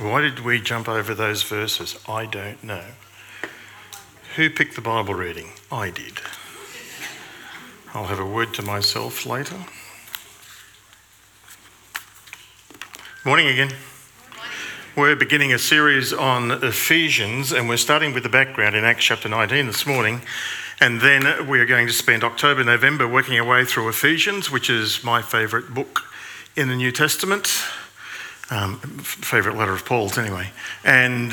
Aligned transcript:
Why 0.00 0.22
did 0.22 0.40
we 0.40 0.62
jump 0.62 0.88
over 0.88 1.14
those 1.14 1.42
verses? 1.42 1.94
I 2.08 2.24
don't 2.24 2.64
know. 2.64 2.84
Who 4.36 4.48
picked 4.48 4.74
the 4.74 4.80
Bible 4.80 5.12
reading? 5.12 5.50
I 5.70 5.90
did. 5.90 6.14
I'll 7.92 8.06
have 8.06 8.18
a 8.18 8.24
word 8.24 8.54
to 8.54 8.62
myself 8.62 9.26
later. 9.26 9.56
Morning 13.26 13.48
again. 13.48 13.74
We're 14.96 15.16
beginning 15.16 15.52
a 15.52 15.58
series 15.58 16.14
on 16.14 16.50
Ephesians, 16.50 17.52
and 17.52 17.68
we're 17.68 17.76
starting 17.76 18.14
with 18.14 18.22
the 18.22 18.30
background 18.30 18.76
in 18.76 18.84
Acts 18.84 19.04
chapter 19.04 19.28
19 19.28 19.66
this 19.66 19.86
morning. 19.86 20.22
And 20.80 21.02
then 21.02 21.46
we 21.46 21.60
are 21.60 21.66
going 21.66 21.86
to 21.86 21.92
spend 21.92 22.24
October, 22.24 22.64
November 22.64 23.06
working 23.06 23.38
our 23.38 23.46
way 23.46 23.66
through 23.66 23.90
Ephesians, 23.90 24.50
which 24.50 24.70
is 24.70 25.04
my 25.04 25.20
favourite 25.20 25.74
book 25.74 26.04
in 26.56 26.68
the 26.68 26.76
New 26.76 26.90
Testament. 26.90 27.64
Um, 28.50 28.78
favourite 28.80 29.56
letter 29.56 29.72
of 29.72 29.84
Paul's, 29.84 30.18
anyway. 30.18 30.50
And 30.84 31.32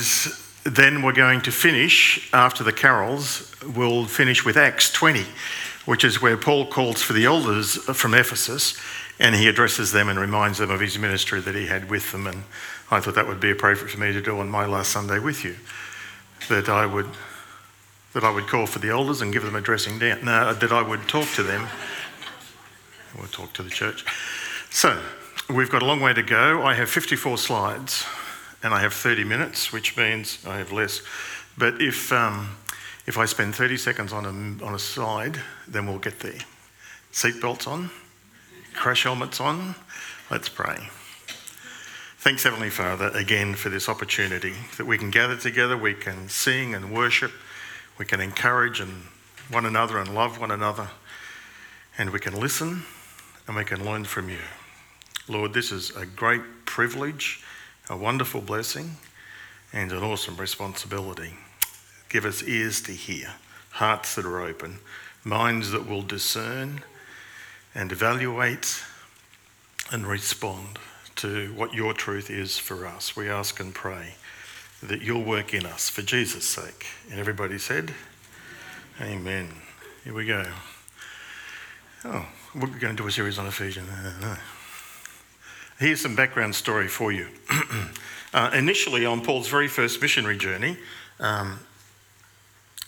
then 0.63 1.01
we're 1.01 1.13
going 1.13 1.41
to 1.41 1.51
finish, 1.51 2.29
after 2.33 2.63
the 2.63 2.73
carols, 2.73 3.53
we'll 3.75 4.05
finish 4.05 4.45
with 4.45 4.55
Acts 4.55 4.91
20, 4.91 5.25
which 5.85 6.03
is 6.03 6.21
where 6.21 6.37
Paul 6.37 6.67
calls 6.67 7.01
for 7.01 7.13
the 7.13 7.25
elders 7.25 7.75
from 7.75 8.13
Ephesus 8.13 8.79
and 9.19 9.35
he 9.35 9.47
addresses 9.47 9.91
them 9.91 10.09
and 10.09 10.19
reminds 10.19 10.59
them 10.59 10.69
of 10.69 10.79
his 10.79 10.97
ministry 10.99 11.41
that 11.41 11.55
he 11.55 11.65
had 11.65 11.89
with 11.89 12.11
them. 12.11 12.27
And 12.27 12.43
I 12.91 12.99
thought 12.99 13.15
that 13.15 13.27
would 13.27 13.39
be 13.39 13.51
appropriate 13.51 13.89
for 13.89 13.99
me 13.99 14.13
to 14.13 14.21
do 14.21 14.39
on 14.39 14.49
my 14.49 14.65
last 14.65 14.91
Sunday 14.91 15.19
with 15.19 15.43
you. 15.43 15.55
That 16.49 16.69
I 16.69 16.85
would, 16.85 17.09
that 18.13 18.23
I 18.23 18.29
would 18.29 18.47
call 18.47 18.67
for 18.67 18.79
the 18.79 18.89
elders 18.89 19.21
and 19.21 19.33
give 19.33 19.43
them 19.43 19.55
a 19.55 19.61
dressing 19.61 19.97
down. 19.97 20.25
No, 20.25 20.53
that 20.53 20.71
I 20.71 20.81
would 20.81 21.07
talk 21.07 21.27
to 21.35 21.43
them. 21.43 21.67
We'll 23.17 23.25
talk 23.27 23.51
to 23.53 23.63
the 23.63 23.69
church. 23.69 24.05
So, 24.69 25.01
We've 25.49 25.69
got 25.69 25.81
a 25.81 25.85
long 25.85 26.01
way 26.01 26.13
to 26.13 26.23
go. 26.23 26.63
I 26.63 26.73
have 26.73 26.89
54 26.89 27.37
slides 27.37 28.05
and 28.61 28.73
I 28.73 28.81
have 28.81 28.93
30 28.93 29.23
minutes, 29.23 29.71
which 29.71 29.95
means 29.95 30.45
I 30.45 30.57
have 30.57 30.73
less. 30.73 31.01
But 31.57 31.81
if, 31.81 32.11
um, 32.11 32.57
if 33.05 33.17
I 33.17 33.23
spend 33.23 33.55
30 33.55 33.77
seconds 33.77 34.11
on 34.11 34.25
a, 34.25 34.65
on 34.65 34.75
a 34.75 34.79
slide, 34.79 35.39
then 35.65 35.87
we'll 35.87 35.99
get 35.99 36.19
there. 36.19 36.39
Seatbelts 37.13 37.65
on, 37.65 37.89
crash 38.75 39.03
helmets 39.03 39.39
on. 39.39 39.75
Let's 40.29 40.49
pray. 40.49 40.89
Thanks, 42.17 42.43
Heavenly 42.43 42.69
Father, 42.69 43.07
again 43.13 43.55
for 43.55 43.69
this 43.69 43.87
opportunity 43.87 44.53
that 44.75 44.85
we 44.85 44.97
can 44.97 45.11
gather 45.11 45.37
together, 45.37 45.77
we 45.77 45.93
can 45.93 46.27
sing 46.27 46.75
and 46.75 46.93
worship, 46.93 47.31
we 47.97 48.03
can 48.03 48.19
encourage 48.19 48.81
and 48.81 49.03
one 49.49 49.65
another 49.65 49.97
and 49.97 50.13
love 50.13 50.41
one 50.41 50.51
another, 50.51 50.89
and 51.97 52.09
we 52.09 52.19
can 52.19 52.37
listen 52.37 52.83
and 53.47 53.55
we 53.55 53.63
can 53.63 53.85
learn 53.85 54.03
from 54.03 54.27
you. 54.29 54.39
Lord, 55.29 55.53
this 55.53 55.71
is 55.71 55.93
a 55.95 56.05
great 56.05 56.65
privilege, 56.65 57.43
a 57.89 57.97
wonderful 57.97 58.41
blessing, 58.41 58.95
and 59.73 59.91
an 59.91 60.01
awesome 60.01 60.37
responsibility. 60.37 61.33
Give 62.07 62.23
us 62.23 62.43
ears 62.43 62.81
to 62.83 62.93
hear, 62.93 63.33
hearts 63.71 64.15
that 64.15 64.25
are 64.25 64.41
open, 64.41 64.79
minds 65.25 65.71
that 65.71 65.87
will 65.87 66.01
discern 66.01 66.81
and 67.75 67.91
evaluate 67.91 68.81
and 69.91 70.07
respond 70.07 70.79
to 71.17 71.53
what 71.55 71.73
your 71.73 71.93
truth 71.93 72.29
is 72.29 72.57
for 72.57 72.85
us. 72.85 73.15
We 73.15 73.29
ask 73.29 73.59
and 73.59 73.73
pray 73.73 74.15
that 74.81 75.01
you'll 75.01 75.23
work 75.23 75.53
in 75.53 75.65
us 75.65 75.89
for 75.89 76.03
Jesus' 76.03 76.47
sake. 76.47 76.85
And 77.11 77.19
everybody 77.19 77.57
said, 77.57 77.93
Amen. 79.01 79.49
Here 80.03 80.13
we 80.13 80.25
go. 80.25 80.45
Oh, 82.05 82.25
we're 82.55 82.67
going 82.67 82.95
to 82.95 83.03
do 83.03 83.07
a 83.07 83.11
series 83.11 83.37
on 83.37 83.45
Ephesians. 83.47 83.89
Here's 85.79 86.01
some 86.01 86.15
background 86.15 86.55
story 86.55 86.87
for 86.87 87.11
you. 87.11 87.27
uh, 88.33 88.51
initially, 88.53 89.05
on 89.05 89.21
Paul's 89.21 89.47
very 89.47 89.67
first 89.67 90.01
missionary 90.01 90.37
journey, 90.37 90.75
um, 91.19 91.59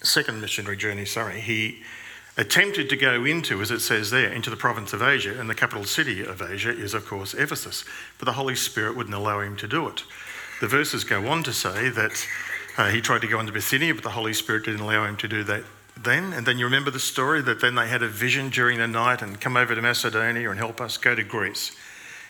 second 0.02 0.42
missionary 0.42 0.76
journey, 0.76 1.06
sorry, 1.06 1.40
he 1.40 1.84
attempted 2.36 2.90
to 2.90 2.96
go 2.96 3.26
into, 3.26 3.62
as 3.62 3.70
it 3.70 3.82
says 3.82 4.10
there, 4.10 4.32
into 4.32 4.50
the 4.50 4.56
province 4.56 4.92
of 4.94 5.04
Asia, 5.04 5.40
and 5.40 5.48
the 5.48 5.54
capital 5.54 5.84
city 5.84 6.24
of 6.24 6.42
Asia 6.42 6.72
is, 6.72 6.96
of 6.96 7.06
course, 7.06 7.36
Ephesus. 7.36 7.86
But 8.18 8.26
the 8.26 8.34
Holy 8.34 8.56
Spirit 8.56 8.96
wouldn't 8.96 9.16
allow 9.16 9.42
him 9.42 9.56
to 9.58 9.68
do 9.68 9.88
it. 9.88 10.04
The 10.60 10.68
verses 10.68 11.04
go 11.04 11.28
on 11.28 11.44
to 11.44 11.54
say 11.54 11.90
that 11.90 12.28
uh, 12.76 12.90
he 12.90 13.02
tried 13.02 13.22
to 13.22 13.28
go 13.28 13.40
into 13.40 13.52
Bithynia, 13.52 13.94
but 13.94 14.04
the 14.04 14.10
Holy 14.10 14.34
Spirit 14.34 14.66
didn't 14.66 14.82
allow 14.82 15.06
him 15.06 15.16
to 15.18 15.28
do 15.28 15.44
that 15.44 15.64
then. 15.96 16.34
And 16.34 16.44
then 16.46 16.58
you 16.58 16.66
remember 16.66 16.90
the 16.90 17.00
story 17.00 17.42
that 17.44 17.62
then 17.62 17.76
they 17.76 17.88
had 17.88 18.02
a 18.02 18.08
vision 18.08 18.50
during 18.50 18.80
the 18.80 18.88
night 18.88 19.22
and 19.22 19.40
come 19.40 19.58
over 19.58 19.76
to 19.76 19.82
Macedonia 19.82 20.50
and 20.50 20.58
help 20.58 20.82
us 20.82 20.98
go 20.98 21.14
to 21.14 21.24
Greece. 21.24 21.76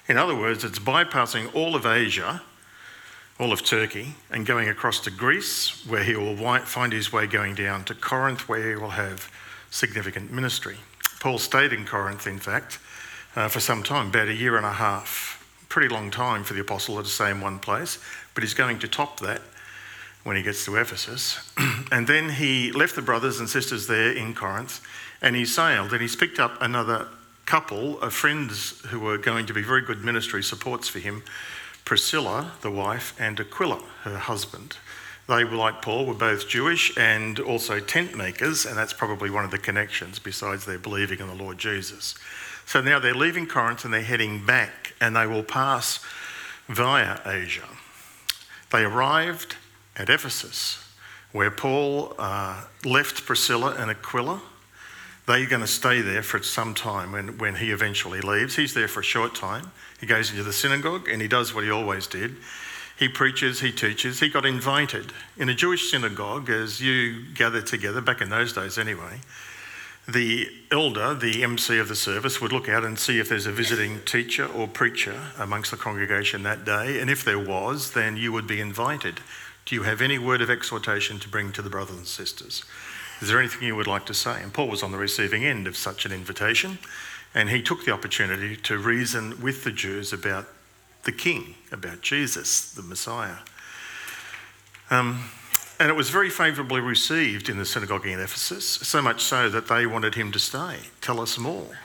In 0.09 0.17
other 0.17 0.35
words, 0.35 0.63
it's 0.63 0.79
bypassing 0.79 1.53
all 1.53 1.75
of 1.75 1.85
Asia, 1.85 2.41
all 3.39 3.53
of 3.53 3.63
Turkey, 3.63 4.15
and 4.31 4.43
going 4.43 4.67
across 4.67 4.99
to 5.01 5.11
Greece, 5.11 5.85
where 5.87 6.03
he 6.03 6.15
will 6.15 6.35
find 6.65 6.91
his 6.91 7.13
way 7.13 7.27
going 7.27 7.53
down 7.53 7.83
to 7.85 7.93
Corinth, 7.93 8.49
where 8.49 8.71
he 8.71 8.75
will 8.75 8.89
have 8.89 9.31
significant 9.69 10.33
ministry. 10.33 10.77
Paul 11.19 11.37
stayed 11.37 11.71
in 11.71 11.85
Corinth, 11.85 12.25
in 12.25 12.39
fact, 12.39 12.79
uh, 13.35 13.49
for 13.49 13.59
some 13.59 13.83
time, 13.83 14.07
about 14.07 14.29
a 14.29 14.33
year 14.33 14.57
and 14.57 14.65
a 14.65 14.73
half. 14.73 15.35
Pretty 15.69 15.87
long 15.87 16.09
time 16.09 16.43
for 16.43 16.55
the 16.55 16.61
apostle 16.61 17.01
to 17.01 17.07
stay 17.07 17.29
in 17.29 17.39
one 17.39 17.59
place, 17.59 17.99
but 18.33 18.41
he's 18.41 18.55
going 18.55 18.79
to 18.79 18.87
top 18.87 19.19
that 19.19 19.41
when 20.23 20.35
he 20.35 20.41
gets 20.41 20.65
to 20.65 20.75
Ephesus. 20.75 21.53
and 21.91 22.07
then 22.07 22.29
he 22.29 22.71
left 22.71 22.95
the 22.95 23.03
brothers 23.03 23.39
and 23.39 23.47
sisters 23.47 23.85
there 23.85 24.11
in 24.11 24.33
Corinth 24.33 24.81
and 25.21 25.35
he 25.35 25.45
sailed 25.45 25.91
and 25.91 26.01
he's 26.01 26.15
picked 26.15 26.39
up 26.39 26.59
another 26.61 27.07
couple 27.49 27.99
of 28.01 28.13
friends 28.13 28.79
who 28.89 28.99
were 28.99 29.17
going 29.17 29.43
to 29.47 29.55
be 29.55 29.63
very 29.63 29.81
good 29.81 30.05
ministry 30.05 30.43
supports 30.43 30.87
for 30.87 30.99
him 30.99 31.23
Priscilla, 31.83 32.51
the 32.61 32.69
wife, 32.69 33.19
and 33.19 33.39
Aquila, 33.39 33.81
her 34.03 34.19
husband. 34.19 34.77
They 35.27 35.43
were 35.43 35.55
like 35.55 35.81
Paul, 35.81 36.05
were 36.05 36.13
both 36.13 36.47
Jewish 36.47 36.95
and 36.95 37.39
also 37.39 37.79
tent 37.79 38.15
makers, 38.15 38.67
and 38.67 38.77
that's 38.77 38.93
probably 38.93 39.31
one 39.31 39.45
of 39.45 39.49
the 39.49 39.57
connections 39.57 40.19
besides 40.19 40.65
their 40.65 40.77
believing 40.77 41.21
in 41.21 41.27
the 41.27 41.33
Lord 41.33 41.57
Jesus. 41.57 42.13
So 42.67 42.81
now 42.81 42.99
they're 42.99 43.15
leaving 43.15 43.47
Corinth 43.47 43.83
and 43.83 43.91
they're 43.91 44.03
heading 44.03 44.45
back, 44.45 44.93
and 45.01 45.15
they 45.15 45.25
will 45.25 45.41
pass 45.41 46.05
via 46.67 47.19
Asia. 47.25 47.67
They 48.71 48.83
arrived 48.83 49.55
at 49.97 50.07
Ephesus, 50.07 50.87
where 51.31 51.49
Paul 51.49 52.13
uh, 52.19 52.65
left 52.85 53.25
Priscilla 53.25 53.73
and 53.75 53.89
Aquila 53.89 54.39
they're 55.29 55.45
going 55.45 55.61
to 55.61 55.67
stay 55.67 56.01
there 56.01 56.23
for 56.23 56.41
some 56.41 56.73
time 56.73 57.11
when, 57.11 57.37
when 57.37 57.55
he 57.55 57.71
eventually 57.71 58.19
leaves. 58.19 58.55
He's 58.55 58.73
there 58.73 58.87
for 58.87 59.01
a 59.01 59.03
short 59.03 59.35
time. 59.35 59.71
He 59.99 60.07
goes 60.07 60.31
into 60.31 60.43
the 60.43 60.53
synagogue 60.53 61.07
and 61.07 61.21
he 61.21 61.27
does 61.27 61.53
what 61.53 61.63
he 61.63 61.69
always 61.69 62.07
did. 62.07 62.37
He 62.97 63.07
preaches, 63.07 63.59
he 63.59 63.71
teaches. 63.71 64.19
He 64.19 64.29
got 64.29 64.43
invited. 64.45 65.13
In 65.37 65.47
a 65.47 65.53
Jewish 65.53 65.91
synagogue, 65.91 66.49
as 66.49 66.81
you 66.81 67.25
gather 67.35 67.61
together, 67.61 68.01
back 68.01 68.21
in 68.21 68.29
those 68.29 68.53
days 68.53 68.79
anyway, 68.79 69.21
the 70.07 70.49
elder, 70.71 71.13
the 71.13 71.43
MC 71.43 71.77
of 71.77 71.87
the 71.87 71.95
service, 71.95 72.41
would 72.41 72.51
look 72.51 72.67
out 72.67 72.83
and 72.83 72.97
see 72.97 73.19
if 73.19 73.29
there's 73.29 73.45
a 73.45 73.51
visiting 73.51 74.01
teacher 74.01 74.47
or 74.47 74.67
preacher 74.67 75.17
amongst 75.37 75.69
the 75.69 75.77
congregation 75.77 76.41
that 76.43 76.65
day. 76.65 76.99
And 76.99 77.09
if 77.09 77.23
there 77.23 77.39
was, 77.39 77.91
then 77.91 78.17
you 78.17 78.31
would 78.31 78.47
be 78.47 78.59
invited. 78.59 79.19
Do 79.65 79.75
you 79.75 79.83
have 79.83 80.01
any 80.01 80.17
word 80.17 80.41
of 80.41 80.49
exhortation 80.49 81.19
to 81.19 81.29
bring 81.29 81.51
to 81.51 81.61
the 81.61 81.69
brothers 81.69 81.97
and 81.97 82.07
sisters? 82.07 82.65
Is 83.21 83.27
there 83.27 83.39
anything 83.39 83.67
you 83.67 83.75
would 83.75 83.87
like 83.87 84.05
to 84.05 84.13
say? 84.13 84.41
And 84.41 84.53
Paul 84.53 84.67
was 84.67 84.81
on 84.81 84.91
the 84.91 84.97
receiving 84.97 85.45
end 85.45 85.67
of 85.67 85.75
such 85.75 86.05
an 86.05 86.11
invitation, 86.11 86.79
and 87.35 87.49
he 87.49 87.61
took 87.61 87.85
the 87.85 87.91
opportunity 87.91 88.55
to 88.55 88.77
reason 88.77 89.41
with 89.41 89.63
the 89.63 89.71
Jews 89.71 90.13
about 90.13 90.47
the 91.03 91.11
King, 91.11 91.55
about 91.71 92.01
Jesus, 92.01 92.71
the 92.71 92.81
Messiah. 92.81 93.37
Um, 94.89 95.29
and 95.79 95.89
it 95.89 95.95
was 95.95 96.09
very 96.09 96.29
favourably 96.29 96.81
received 96.81 97.47
in 97.47 97.57
the 97.57 97.65
synagogue 97.65 98.05
in 98.05 98.19
Ephesus, 98.19 98.65
so 98.67 99.01
much 99.01 99.21
so 99.21 99.49
that 99.49 99.67
they 99.67 99.85
wanted 99.85 100.15
him 100.15 100.31
to 100.33 100.39
stay. 100.39 100.77
Tell 101.01 101.21
us 101.21 101.37
more. 101.37 101.77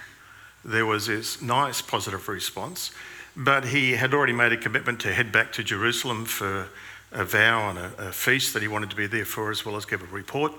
There 0.64 0.86
was 0.86 1.06
this 1.06 1.42
nice 1.42 1.82
positive 1.82 2.26
response, 2.28 2.90
but 3.36 3.66
he 3.66 3.92
had 3.92 4.14
already 4.14 4.32
made 4.32 4.52
a 4.52 4.56
commitment 4.56 5.00
to 5.00 5.12
head 5.12 5.30
back 5.30 5.52
to 5.52 5.62
Jerusalem 5.62 6.24
for 6.24 6.68
a 7.12 7.24
vow 7.24 7.70
and 7.70 7.78
a, 7.78 8.08
a 8.08 8.12
feast 8.12 8.54
that 8.54 8.62
he 8.62 8.68
wanted 8.68 8.90
to 8.90 8.96
be 8.96 9.06
there 9.06 9.24
for, 9.24 9.50
as 9.50 9.64
well 9.64 9.76
as 9.76 9.84
give 9.84 10.02
a 10.02 10.06
report. 10.06 10.52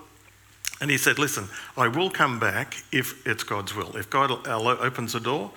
And 0.82 0.92
he 0.92 0.98
said, 0.98 1.18
Listen, 1.18 1.50
I 1.78 1.88
will 1.88 2.10
come 2.10 2.40
back 2.40 2.84
if 2.92 3.26
it's 3.26 3.44
God's 3.44 3.76
will. 3.76 3.96
If 3.96 4.10
God 4.10 4.32
opens 4.48 5.14
the 5.14 5.20
door, 5.20 5.52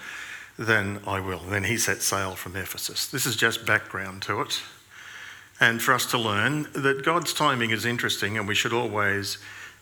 then 0.59 1.01
I 1.07 1.21
will. 1.21 1.41
Then 1.41 1.65
he 1.65 1.77
set 1.77 2.03
sail 2.03 2.35
from 2.35 2.57
Ephesus. 2.57 3.07
This 3.07 3.27
is 3.27 3.37
just 3.37 3.67
background 3.67 4.23
to 4.23 4.41
it. 4.41 4.63
And 5.61 5.83
for 5.83 5.93
us 5.93 6.07
to 6.07 6.19
learn 6.19 6.69
that 6.73 7.05
God's 7.05 7.33
timing 7.35 7.71
is 7.71 7.85
interesting, 7.85 8.39
and 8.39 8.47
we 8.47 8.55
should 8.55 8.73
always 8.73 9.39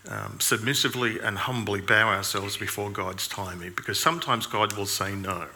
um, 0.09 0.39
submissively 0.41 1.19
and 1.21 1.37
humbly 1.37 1.81
bow 1.81 2.09
ourselves 2.09 2.57
before 2.57 2.91
God's 2.91 3.27
timing 3.29 3.73
because 3.75 3.99
sometimes 3.99 4.47
God 4.47 4.73
will 4.75 4.87
say 4.87 5.15
no. 5.15 5.47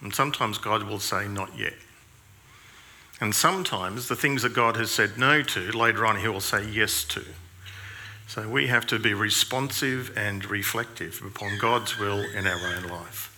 And 0.00 0.14
sometimes 0.14 0.58
God 0.58 0.82
will 0.82 0.98
say 0.98 1.26
not 1.28 1.56
yet. 1.56 1.74
And 3.20 3.34
sometimes 3.34 4.08
the 4.08 4.16
things 4.16 4.42
that 4.42 4.52
God 4.52 4.76
has 4.76 4.90
said 4.90 5.16
no 5.16 5.42
to, 5.42 5.72
later 5.72 6.04
on 6.04 6.20
he 6.20 6.28
will 6.28 6.40
say 6.40 6.68
yes 6.68 7.04
to. 7.04 7.24
So 8.28 8.48
we 8.48 8.66
have 8.66 8.86
to 8.88 8.98
be 8.98 9.14
responsive 9.14 10.12
and 10.16 10.44
reflective 10.50 11.22
upon 11.24 11.58
God's 11.58 11.98
will 11.98 12.18
in 12.18 12.46
our 12.46 12.74
own 12.76 12.88
life. 12.88 13.32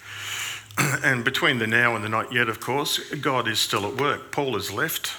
and 1.04 1.24
between 1.24 1.58
the 1.58 1.66
now 1.66 1.94
and 1.94 2.02
the 2.02 2.08
not 2.08 2.32
yet, 2.32 2.48
of 2.48 2.58
course, 2.58 2.98
God 3.14 3.46
is 3.48 3.58
still 3.58 3.84
at 3.84 3.96
work. 3.96 4.32
Paul 4.32 4.54
has 4.54 4.72
left, 4.72 5.12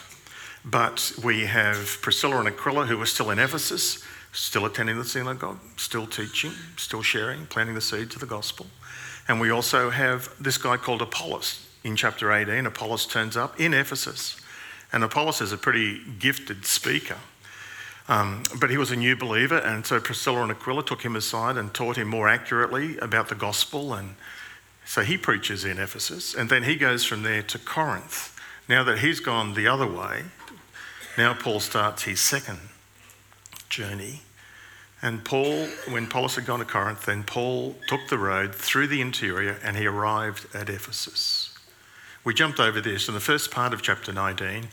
but 0.66 1.12
we 1.24 1.46
have 1.46 2.00
Priscilla 2.02 2.40
and 2.40 2.48
Aquila 2.48 2.88
who 2.88 3.00
are 3.00 3.06
still 3.06 3.30
in 3.30 3.38
Ephesus, 3.38 4.04
still 4.32 4.66
attending 4.66 4.98
the 4.98 5.06
synagogue, 5.06 5.60
still 5.78 6.08
teaching, 6.08 6.52
still 6.76 7.04
sharing, 7.04 7.46
planting 7.46 7.76
the 7.76 7.82
seeds 7.82 8.16
of 8.16 8.22
the 8.22 8.28
gospel. 8.28 8.66
And 9.28 9.40
we 9.40 9.52
also 9.52 9.92
have 9.92 10.34
this 10.40 10.58
guy 10.58 10.78
called 10.78 11.04
Apollos. 11.04 11.68
In 11.84 11.96
chapter 11.96 12.32
18, 12.32 12.66
Apollos 12.66 13.06
turns 13.06 13.38
up 13.38 13.60
in 13.60 13.76
Ephesus. 13.76 14.36
And 14.92 15.04
Apollos 15.04 15.42
is 15.42 15.52
a 15.52 15.58
pretty 15.58 16.02
gifted 16.18 16.66
speaker. 16.66 17.18
Um, 18.10 18.42
but 18.60 18.72
he 18.72 18.78
was 18.78 18.90
a 18.90 18.96
new 18.96 19.16
believer, 19.16 19.60
and 19.60 19.86
so 19.86 20.00
Priscilla 20.00 20.42
and 20.42 20.52
Aquila 20.52 20.84
took 20.84 21.04
him 21.04 21.16
aside 21.16 21.58
and 21.58 21.72
taught 21.72 21.96
him 21.96 22.08
more 22.08 22.28
accurately 22.28 22.98
about 22.98 23.30
the 23.30 23.36
gospel. 23.36 23.94
And 23.94 24.16
so 24.84 25.04
he 25.04 25.16
preaches 25.16 25.64
in 25.64 25.78
Ephesus, 25.78 26.34
and 26.34 26.50
then 26.50 26.64
he 26.64 26.76
goes 26.76 27.06
from 27.06 27.22
there 27.22 27.44
to 27.44 27.60
Corinth. 27.60 28.36
Now 28.68 28.84
that 28.84 29.00
he's 29.00 29.20
gone 29.20 29.54
the 29.54 29.68
other 29.68 29.86
way, 29.86 30.24
now 31.20 31.36
Paul 31.36 31.60
starts 31.60 32.04
his 32.04 32.20
second 32.20 32.60
journey. 33.70 34.22
And 35.04 35.24
Paul, 35.24 35.68
when 35.88 36.06
Apollos 36.06 36.36
had 36.36 36.48
gone 36.48 36.60
to 36.60 36.66
Corinth, 36.66 37.06
then 37.06 37.24
Paul 37.24 37.76
took 37.88 38.08
the 38.10 38.18
road 38.18 38.56
through 38.56 38.88
the 38.88 39.02
interior 39.02 39.58
and 39.64 39.78
he 39.78 39.86
arrived 39.86 40.54
at 40.56 40.68
Ephesus. 40.68 41.58
We 42.24 42.34
jumped 42.34 42.60
over 42.60 42.82
this 42.82 43.08
in 43.08 43.14
the 43.14 43.20
first 43.20 43.50
part 43.50 43.74
of 43.74 43.82
chapter 43.82 44.12
19 44.12 44.68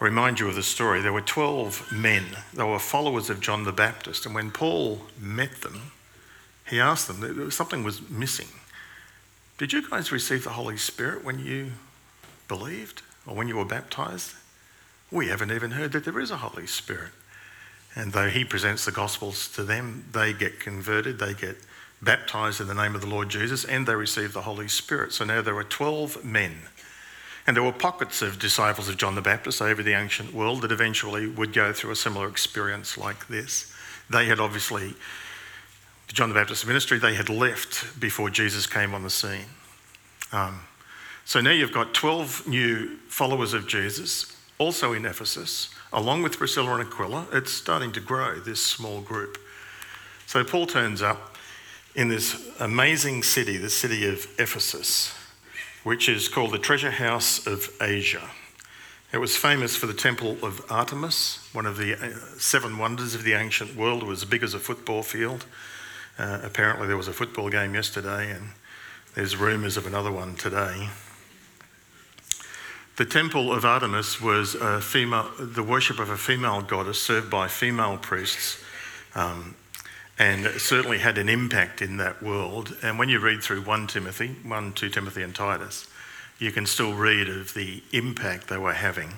I 0.00 0.04
remind 0.04 0.40
you 0.40 0.48
of 0.48 0.54
the 0.54 0.62
story. 0.62 1.00
There 1.00 1.12
were 1.12 1.20
12 1.20 1.92
men, 1.92 2.24
they 2.52 2.64
were 2.64 2.78
followers 2.78 3.30
of 3.30 3.40
John 3.40 3.64
the 3.64 3.72
Baptist. 3.72 4.26
And 4.26 4.34
when 4.34 4.50
Paul 4.50 5.02
met 5.20 5.62
them, 5.62 5.92
he 6.68 6.80
asked 6.80 7.06
them, 7.08 7.50
something 7.50 7.84
was 7.84 8.08
missing. 8.10 8.48
Did 9.58 9.72
you 9.72 9.88
guys 9.88 10.10
receive 10.10 10.44
the 10.44 10.50
Holy 10.50 10.76
Spirit 10.76 11.24
when 11.24 11.38
you 11.38 11.72
believed 12.48 13.02
or 13.26 13.36
when 13.36 13.46
you 13.46 13.56
were 13.56 13.64
baptized? 13.64 14.34
We 15.10 15.28
haven't 15.28 15.52
even 15.52 15.72
heard 15.72 15.92
that 15.92 16.04
there 16.04 16.18
is 16.18 16.30
a 16.30 16.38
Holy 16.38 16.66
Spirit. 16.66 17.12
And 17.94 18.12
though 18.12 18.28
he 18.28 18.44
presents 18.44 18.84
the 18.84 18.90
Gospels 18.90 19.46
to 19.54 19.62
them, 19.62 20.06
they 20.12 20.32
get 20.32 20.58
converted, 20.58 21.20
they 21.20 21.34
get 21.34 21.56
baptized 22.02 22.60
in 22.60 22.66
the 22.66 22.74
name 22.74 22.96
of 22.96 23.00
the 23.00 23.06
Lord 23.06 23.28
Jesus, 23.28 23.64
and 23.64 23.86
they 23.86 23.94
receive 23.94 24.32
the 24.32 24.42
Holy 24.42 24.66
Spirit. 24.66 25.12
So 25.12 25.24
now 25.24 25.40
there 25.40 25.56
are 25.56 25.64
12 25.64 26.24
men 26.24 26.62
and 27.46 27.56
there 27.56 27.62
were 27.62 27.72
pockets 27.72 28.22
of 28.22 28.38
disciples 28.38 28.88
of 28.88 28.96
John 28.96 29.14
the 29.14 29.20
Baptist 29.20 29.60
over 29.60 29.82
the 29.82 29.92
ancient 29.92 30.32
world 30.32 30.62
that 30.62 30.72
eventually 30.72 31.26
would 31.26 31.52
go 31.52 31.72
through 31.72 31.90
a 31.90 31.96
similar 31.96 32.28
experience 32.28 32.96
like 32.96 33.26
this. 33.28 33.72
They 34.08 34.26
had 34.26 34.40
obviously, 34.40 34.94
the 36.08 36.12
John 36.12 36.30
the 36.30 36.34
Baptist 36.34 36.66
ministry, 36.66 36.98
they 36.98 37.14
had 37.14 37.28
left 37.28 38.00
before 38.00 38.30
Jesus 38.30 38.66
came 38.66 38.94
on 38.94 39.02
the 39.02 39.10
scene. 39.10 39.46
Um, 40.32 40.60
so 41.26 41.40
now 41.40 41.50
you've 41.50 41.72
got 41.72 41.92
12 41.92 42.48
new 42.48 42.96
followers 43.08 43.52
of 43.52 43.66
Jesus, 43.66 44.34
also 44.58 44.94
in 44.94 45.04
Ephesus, 45.04 45.68
along 45.92 46.22
with 46.22 46.38
Priscilla 46.38 46.78
and 46.78 46.88
Aquila. 46.88 47.26
It's 47.32 47.52
starting 47.52 47.92
to 47.92 48.00
grow, 48.00 48.38
this 48.40 48.64
small 48.64 49.00
group. 49.02 49.38
So 50.26 50.42
Paul 50.44 50.66
turns 50.66 51.02
up 51.02 51.36
in 51.94 52.08
this 52.08 52.50
amazing 52.58 53.22
city, 53.22 53.58
the 53.58 53.70
city 53.70 54.08
of 54.08 54.26
Ephesus 54.38 55.14
which 55.84 56.08
is 56.08 56.28
called 56.28 56.50
the 56.50 56.58
Treasure 56.58 56.90
House 56.90 57.46
of 57.46 57.70
Asia. 57.80 58.30
It 59.12 59.18
was 59.18 59.36
famous 59.36 59.76
for 59.76 59.86
the 59.86 59.94
Temple 59.94 60.38
of 60.42 60.64
Artemis, 60.70 61.48
one 61.52 61.66
of 61.66 61.76
the 61.76 61.94
uh, 61.94 62.10
seven 62.38 62.78
wonders 62.78 63.14
of 63.14 63.22
the 63.22 63.34
ancient 63.34 63.76
world. 63.76 64.02
It 64.02 64.06
was 64.06 64.22
as 64.22 64.28
big 64.28 64.42
as 64.42 64.54
a 64.54 64.58
football 64.58 65.02
field. 65.02 65.44
Uh, 66.18 66.40
apparently, 66.42 66.88
there 66.88 66.96
was 66.96 67.06
a 67.06 67.12
football 67.12 67.50
game 67.50 67.74
yesterday, 67.74 68.30
and 68.30 68.48
there's 69.14 69.36
rumours 69.36 69.76
of 69.76 69.86
another 69.86 70.10
one 70.10 70.34
today. 70.34 70.88
The 72.96 73.04
Temple 73.04 73.52
of 73.52 73.64
Artemis 73.64 74.20
was 74.20 74.56
female, 74.84 75.30
the 75.38 75.62
worship 75.62 75.98
of 75.98 76.10
a 76.10 76.16
female 76.16 76.62
goddess 76.62 77.00
served 77.00 77.30
by 77.30 77.46
female 77.46 77.98
priests 77.98 78.62
um, 79.14 79.54
and 80.18 80.46
certainly 80.60 80.98
had 80.98 81.18
an 81.18 81.28
impact 81.28 81.82
in 81.82 81.96
that 81.96 82.22
world. 82.22 82.76
And 82.82 82.98
when 82.98 83.08
you 83.08 83.18
read 83.18 83.42
through 83.42 83.62
1 83.62 83.86
Timothy, 83.88 84.36
1, 84.44 84.72
2 84.72 84.88
Timothy, 84.90 85.22
and 85.22 85.34
Titus, 85.34 85.88
you 86.38 86.52
can 86.52 86.66
still 86.66 86.94
read 86.94 87.28
of 87.28 87.54
the 87.54 87.82
impact 87.92 88.48
they 88.48 88.58
were 88.58 88.74
having. 88.74 89.14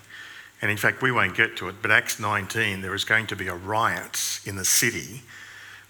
And 0.63 0.71
in 0.71 0.77
fact, 0.77 1.03
we 1.03 1.13
won't 1.13 1.37
get 1.37 1.57
to 1.59 1.69
it, 1.69 1.77
but 1.83 1.91
Acts 1.91 2.19
19, 2.19 2.81
there 2.81 2.95
is 2.95 3.05
going 3.05 3.27
to 3.29 3.37
be 3.37 3.49
a 3.49 3.55
riot 3.55 4.41
in 4.47 4.57
the 4.57 4.65
city 4.65 5.23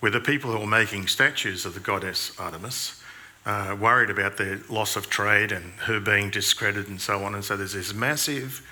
where 0.01 0.11
the 0.11 0.21
people 0.21 0.53
who 0.53 0.63
are 0.63 0.67
making 0.67 1.07
statues 1.07 1.65
of 1.65 1.75
the 1.75 1.81
goddess 1.81 2.33
Artemis 2.39 3.03
uh, 3.47 3.77
worried 3.79 4.11
about 4.11 4.37
their 4.37 4.61
loss 4.69 4.97
of 4.97 5.09
trade 5.09 5.53
and 5.53 5.73
her 5.81 6.01
being 6.01 6.31
discredited 6.31 6.89
and 6.89 7.01
so 7.01 7.23
on. 7.23 7.35
And 7.35 7.45
so 7.45 7.57
there's 7.57 7.75
this 7.75 7.95
massive 7.95 8.67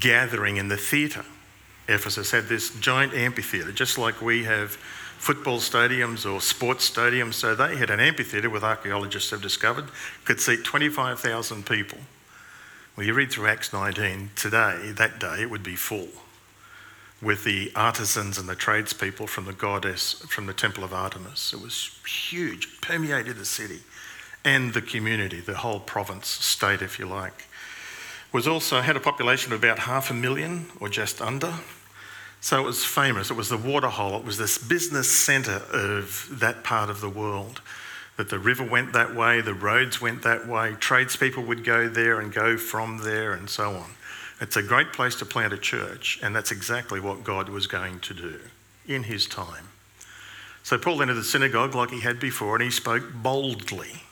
gathering 0.00 0.56
in 0.56 0.68
the 0.68 0.76
theatre. 0.78 1.24
Ephesus 1.88 2.30
had 2.30 2.48
this 2.48 2.74
giant 2.80 3.14
amphitheatre, 3.14 3.72
just 3.72 3.98
like 3.98 4.20
we 4.20 4.44
have 4.44 4.78
football 5.18 5.58
stadiums 5.58 6.30
or 6.30 6.40
sports 6.40 6.88
stadiums. 6.88 7.34
So 7.34 7.54
they 7.54 7.76
had 7.76 7.90
an 7.90 8.00
amphitheatre, 8.00 8.50
with 8.50 8.64
archaeologists 8.64 9.30
have 9.30 9.42
discovered, 9.42 9.86
could 10.24 10.40
seat 10.40 10.64
25,000 10.64 11.66
people. 11.66 11.98
Well, 12.96 13.06
you 13.06 13.14
read 13.14 13.30
through 13.30 13.48
Acts 13.48 13.72
19, 13.72 14.30
today, 14.34 14.92
that 14.96 15.20
day, 15.20 15.42
it 15.42 15.50
would 15.50 15.62
be 15.62 15.76
full 15.76 16.08
with 17.20 17.44
the 17.44 17.72
artisans 17.74 18.38
and 18.38 18.48
the 18.48 18.54
tradespeople 18.54 19.26
from 19.26 19.44
the 19.44 19.52
goddess, 19.52 20.14
from 20.28 20.46
the 20.46 20.54
temple 20.54 20.84
of 20.84 20.92
Artemis. 20.92 21.52
It 21.52 21.60
was 21.60 21.98
huge, 22.06 22.80
permeated 22.80 23.36
the 23.36 23.44
city 23.44 23.80
and 24.44 24.72
the 24.72 24.82
community, 24.82 25.40
the 25.40 25.56
whole 25.56 25.80
province, 25.80 26.28
state, 26.28 26.80
if 26.80 26.98
you 26.98 27.06
like. 27.06 27.46
Was 28.32 28.46
also 28.46 28.80
had 28.80 28.96
a 28.96 29.00
population 29.00 29.52
of 29.52 29.62
about 29.62 29.80
half 29.80 30.10
a 30.10 30.14
million 30.14 30.66
or 30.80 30.88
just 30.88 31.20
under. 31.20 31.54
So 32.40 32.60
it 32.60 32.64
was 32.64 32.84
famous. 32.84 33.30
It 33.30 33.36
was 33.36 33.48
the 33.48 33.56
waterhole. 33.56 34.16
It 34.16 34.24
was 34.24 34.38
this 34.38 34.58
business 34.58 35.10
centre 35.10 35.62
of 35.72 36.28
that 36.40 36.64
part 36.64 36.88
of 36.88 37.00
the 37.00 37.08
world. 37.08 37.60
That 38.16 38.30
the 38.30 38.38
river 38.38 38.64
went 38.64 38.92
that 38.94 39.14
way, 39.14 39.40
the 39.40 39.54
roads 39.54 40.00
went 40.00 40.22
that 40.22 40.48
way, 40.48 40.74
tradespeople 40.80 41.44
would 41.44 41.62
go 41.62 41.88
there 41.88 42.18
and 42.18 42.32
go 42.32 42.56
from 42.56 42.98
there, 42.98 43.32
and 43.32 43.48
so 43.48 43.76
on. 43.76 43.90
It's 44.40 44.56
a 44.56 44.62
great 44.62 44.92
place 44.92 45.14
to 45.16 45.24
plant 45.24 45.52
a 45.52 45.58
church, 45.58 46.18
and 46.20 46.34
that's 46.34 46.50
exactly 46.50 46.98
what 46.98 47.22
God 47.22 47.48
was 47.48 47.68
going 47.68 48.00
to 48.00 48.14
do 48.14 48.40
in 48.86 49.04
his 49.04 49.26
time. 49.26 49.68
So 50.64 50.78
Paul 50.78 51.00
entered 51.00 51.14
the 51.14 51.24
synagogue 51.24 51.74
like 51.74 51.90
he 51.90 52.00
had 52.00 52.18
before, 52.18 52.56
and 52.56 52.64
he 52.64 52.70
spoke 52.70 53.04
boldly. 53.14 54.02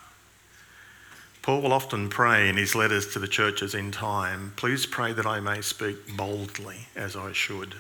Paul 1.47 1.61
will 1.61 1.73
often 1.73 2.09
pray 2.09 2.49
in 2.49 2.57
his 2.57 2.75
letters 2.75 3.07
to 3.13 3.21
the 3.21 3.29
churches 3.29 3.73
in 3.73 3.93
time, 3.93 4.53
please 4.57 4.85
pray 4.85 5.13
that 5.13 5.27
I 5.27 5.39
may 5.39 5.61
speak 5.61 6.17
boldly 6.17 6.88
as 6.97 7.15
I 7.15 7.31
should. 7.31 7.76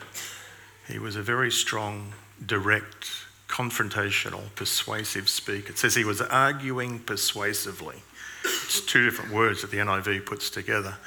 He 0.86 1.00
was 1.00 1.16
a 1.16 1.20
very 1.20 1.50
strong, 1.50 2.12
direct, 2.46 3.08
confrontational, 3.48 4.54
persuasive 4.54 5.28
speaker. 5.28 5.70
It 5.70 5.78
says 5.78 5.96
he 5.96 6.04
was 6.04 6.20
arguing 6.20 7.00
persuasively. 7.00 7.96
It's 8.44 8.82
two 8.82 9.04
different 9.04 9.32
words 9.32 9.62
that 9.62 9.72
the 9.72 9.78
NIV 9.78 10.26
puts 10.26 10.48
together. 10.48 10.98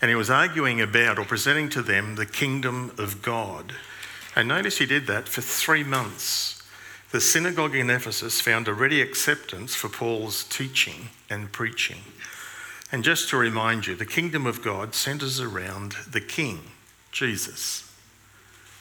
And 0.00 0.08
he 0.08 0.14
was 0.14 0.30
arguing 0.30 0.80
about 0.80 1.18
or 1.18 1.24
presenting 1.24 1.68
to 1.70 1.82
them 1.82 2.14
the 2.14 2.26
kingdom 2.26 2.92
of 2.96 3.22
God. 3.22 3.74
And 4.36 4.46
notice 4.46 4.78
he 4.78 4.86
did 4.86 5.08
that 5.08 5.28
for 5.28 5.40
three 5.40 5.82
months. 5.82 6.62
The 7.14 7.20
synagogue 7.20 7.76
in 7.76 7.90
Ephesus 7.90 8.40
found 8.40 8.66
a 8.66 8.74
ready 8.74 9.00
acceptance 9.00 9.76
for 9.76 9.88
Paul's 9.88 10.42
teaching 10.42 11.10
and 11.30 11.52
preaching. 11.52 11.98
And 12.90 13.04
just 13.04 13.28
to 13.28 13.36
remind 13.36 13.86
you, 13.86 13.94
the 13.94 14.04
kingdom 14.04 14.46
of 14.48 14.62
God 14.62 14.96
centers 14.96 15.38
around 15.38 15.92
the 16.10 16.20
king, 16.20 16.58
Jesus. 17.12 17.88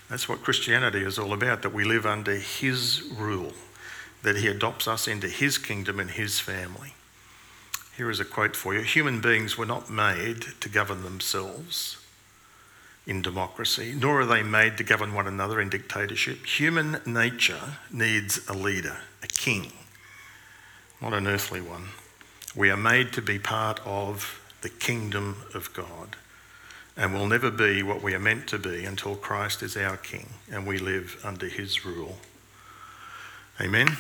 That's 0.10 0.28
what 0.28 0.42
Christianity 0.42 1.04
is 1.04 1.20
all 1.20 1.32
about, 1.32 1.62
that 1.62 1.76
we 1.76 1.84
live 1.84 2.08
under 2.08 2.34
His 2.34 3.04
rule, 3.16 3.54
that 4.24 4.38
He 4.38 4.48
adopts 4.48 4.88
us 4.88 5.08
into 5.08 5.30
His 5.30 5.60
kingdom 5.60 6.00
and 6.00 6.10
His 6.10 6.40
family. 6.40 6.96
Here 7.96 8.10
is 8.10 8.20
a 8.20 8.26
quote 8.26 8.56
for 8.56 8.74
you 8.74 8.82
Human 8.82 9.22
beings 9.22 9.60
were 9.60 9.68
not 9.68 9.92
made 9.92 10.42
to 10.60 10.70
govern 10.70 11.04
themselves 11.04 12.03
in 13.06 13.22
democracy, 13.22 13.96
nor 13.98 14.22
are 14.22 14.26
they 14.26 14.44
made 14.44 14.78
to 14.78 14.84
govern 14.84 15.14
one 15.14 15.28
another 15.28 15.60
in 15.60 15.70
dictatorship. 15.70 16.46
Human 16.46 17.02
nature 17.06 17.78
needs 17.92 18.40
a 18.48 18.54
leader, 18.54 18.98
a 19.22 19.28
king, 19.28 19.74
not 21.02 21.14
an 21.14 21.28
earthly 21.28 21.62
one. 21.62 21.90
We 22.56 22.70
are 22.70 22.78
made 22.78 23.12
to 23.14 23.22
be 23.22 23.40
part 23.40 23.80
of 23.86 24.40
the 24.62 24.70
kingdom 24.70 25.38
of 25.54 25.74
God 25.74 26.16
and 26.96 27.14
will 27.14 27.28
never 27.28 27.50
be 27.50 27.84
what 27.84 28.04
we 28.04 28.14
are 28.14 28.20
meant 28.20 28.48
to 28.48 28.60
be 28.60 28.86
until 28.86 29.16
Christ 29.16 29.64
is 29.64 29.76
our 29.76 29.98
King 29.98 30.30
and 30.52 30.66
we 30.66 30.78
live 30.78 31.20
under 31.24 31.48
his 31.48 31.86
rule. 31.86 32.18
Amen? 33.60 33.98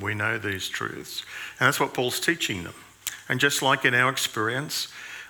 We 0.00 0.14
know 0.14 0.38
these 0.38 0.68
truths. 0.68 1.24
And 1.58 1.66
that's 1.66 1.80
what 1.80 1.94
Paul's 1.94 2.20
teaching 2.20 2.64
them. 2.64 2.74
And 3.28 3.40
just 3.40 3.62
like 3.62 3.84
in 3.84 3.94
our 3.94 4.10
experience, 4.10 4.88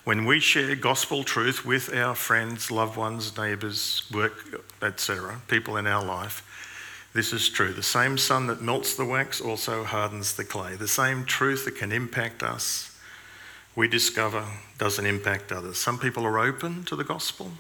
when 0.09 0.25
we 0.25 0.41
share 0.41 0.75
gospel 0.75 1.23
truth 1.23 1.67
with 1.67 1.95
our 1.95 2.15
friends, 2.15 2.71
loved 2.71 2.97
ones, 2.97 3.37
neighbours, 3.37 4.09
work, 4.11 4.33
etc., 4.81 5.43
people 5.49 5.77
in 5.77 5.87
our 5.87 6.03
life, 6.03 6.43
This 7.13 7.35
is 7.35 7.51
true. 7.51 7.75
The 7.75 7.83
same 7.83 8.17
sun 8.17 8.47
that 8.47 8.63
melts 8.63 8.95
the 8.95 9.05
wax 9.05 9.39
also 9.39 9.85
hardens 9.85 10.35
the 10.35 10.45
clay. 10.45 10.77
The 10.77 10.89
same 10.89 11.27
truth 11.27 11.67
that 11.67 11.77
can 11.77 11.93
impact 11.93 12.43
us, 12.43 12.99
we 13.77 13.87
discover, 13.87 14.47
doesn't 14.79 15.05
impact 15.05 15.53
others. 15.53 15.77
Some 15.77 15.99
people 15.99 16.25
are 16.25 16.39
open 16.39 16.85
to 16.85 16.97
the 16.97 17.05
gospel, 17.05 17.51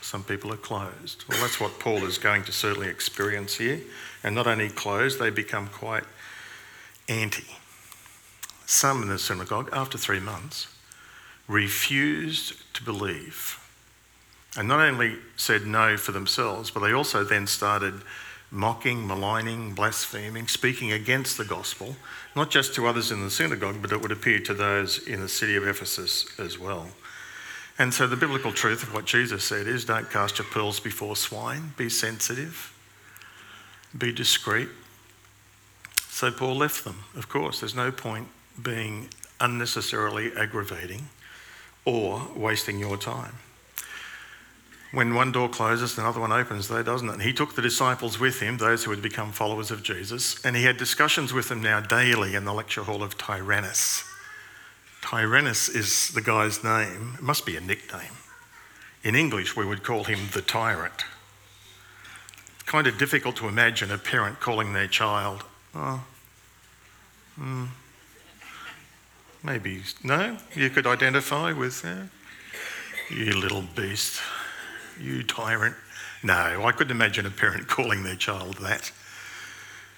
some 0.00 0.22
people 0.22 0.52
are 0.52 0.62
closed. 0.70 1.24
Well, 1.28 1.40
that's 1.40 1.58
what 1.58 1.80
Paul 1.80 2.04
is 2.04 2.18
going 2.18 2.44
to 2.44 2.52
certainly 2.52 2.88
experience 2.88 3.56
here. 3.56 3.80
And 4.22 4.32
not 4.32 4.46
only 4.46 4.68
closed, 4.68 5.18
they 5.18 5.30
become 5.30 5.66
quite 5.66 6.04
anti. 7.08 7.46
Some 8.64 9.02
in 9.02 9.08
the 9.08 9.18
synagogue, 9.18 9.70
after 9.72 9.98
three 9.98 10.20
months, 10.20 10.68
refused 11.48 12.52
to 12.74 12.84
believe. 12.84 13.58
And 14.56 14.68
not 14.68 14.80
only 14.80 15.16
said 15.36 15.66
no 15.66 15.96
for 15.96 16.12
themselves, 16.12 16.70
but 16.70 16.80
they 16.80 16.92
also 16.92 17.24
then 17.24 17.46
started 17.46 17.94
mocking, 18.50 19.06
maligning, 19.06 19.74
blaspheming, 19.74 20.48
speaking 20.48 20.92
against 20.92 21.36
the 21.36 21.44
gospel, 21.44 21.96
not 22.34 22.50
just 22.50 22.74
to 22.74 22.86
others 22.86 23.10
in 23.10 23.22
the 23.22 23.30
synagogue, 23.30 23.76
but 23.82 23.92
it 23.92 24.00
would 24.00 24.12
appear 24.12 24.38
to 24.40 24.54
those 24.54 25.06
in 25.06 25.20
the 25.20 25.28
city 25.28 25.56
of 25.56 25.66
Ephesus 25.66 26.26
as 26.38 26.58
well. 26.58 26.88
And 27.78 27.92
so 27.92 28.06
the 28.06 28.16
biblical 28.16 28.52
truth 28.52 28.82
of 28.82 28.92
what 28.92 29.04
Jesus 29.04 29.44
said 29.44 29.66
is 29.66 29.84
don't 29.84 30.10
cast 30.10 30.38
your 30.38 30.46
pearls 30.46 30.80
before 30.80 31.14
swine, 31.14 31.72
be 31.76 31.88
sensitive, 31.88 32.74
be 33.96 34.12
discreet. 34.12 34.68
So 36.08 36.32
Paul 36.32 36.56
left 36.56 36.84
them, 36.84 37.04
of 37.14 37.28
course. 37.28 37.60
There's 37.60 37.76
no 37.76 37.92
point 37.92 38.28
being 38.60 39.08
unnecessarily 39.40 40.32
aggravating 40.36 41.08
or 41.84 42.28
wasting 42.34 42.78
your 42.78 42.96
time 42.96 43.34
when 44.90 45.14
one 45.14 45.32
door 45.32 45.48
closes, 45.48 45.98
another 45.98 46.20
one 46.20 46.32
opens, 46.32 46.68
though, 46.68 46.82
doesn't 46.82 47.08
it? 47.08 47.20
He 47.20 47.32
took 47.32 47.54
the 47.54 47.62
disciples 47.62 48.18
with 48.18 48.40
him, 48.40 48.56
those 48.56 48.84
who 48.84 48.90
had 48.90 49.02
become 49.02 49.32
followers 49.32 49.70
of 49.70 49.82
Jesus, 49.82 50.42
and 50.44 50.56
he 50.56 50.64
had 50.64 50.78
discussions 50.78 51.32
with 51.32 51.48
them 51.48 51.62
now 51.62 51.80
daily 51.80 52.34
in 52.34 52.44
the 52.44 52.54
lecture 52.54 52.84
hall 52.84 53.02
of 53.02 53.18
Tyrannus. 53.18 54.04
Tyrannus 55.02 55.68
is 55.68 56.10
the 56.10 56.22
guy's 56.22 56.64
name, 56.64 57.14
it 57.18 57.22
must 57.22 57.44
be 57.44 57.56
a 57.56 57.60
nickname. 57.60 58.12
In 59.04 59.14
English, 59.14 59.56
we 59.56 59.66
would 59.66 59.82
call 59.82 60.04
him 60.04 60.18
the 60.32 60.42
tyrant. 60.42 61.04
Kind 62.66 62.86
of 62.86 62.98
difficult 62.98 63.36
to 63.36 63.48
imagine 63.48 63.90
a 63.90 63.98
parent 63.98 64.40
calling 64.40 64.72
their 64.72 64.88
child, 64.88 65.44
oh, 65.74 66.02
hmm, 67.36 67.66
maybe, 69.42 69.82
no, 70.02 70.38
you 70.54 70.70
could 70.70 70.86
identify 70.86 71.52
with, 71.52 71.82
yeah, 71.84 72.06
you 73.10 73.32
little 73.32 73.62
beast 73.62 74.20
you 75.00 75.22
tyrant. 75.22 75.76
No, 76.22 76.64
I 76.64 76.72
couldn't 76.72 76.90
imagine 76.90 77.26
a 77.26 77.30
parent 77.30 77.68
calling 77.68 78.02
their 78.02 78.16
child 78.16 78.56
that. 78.58 78.90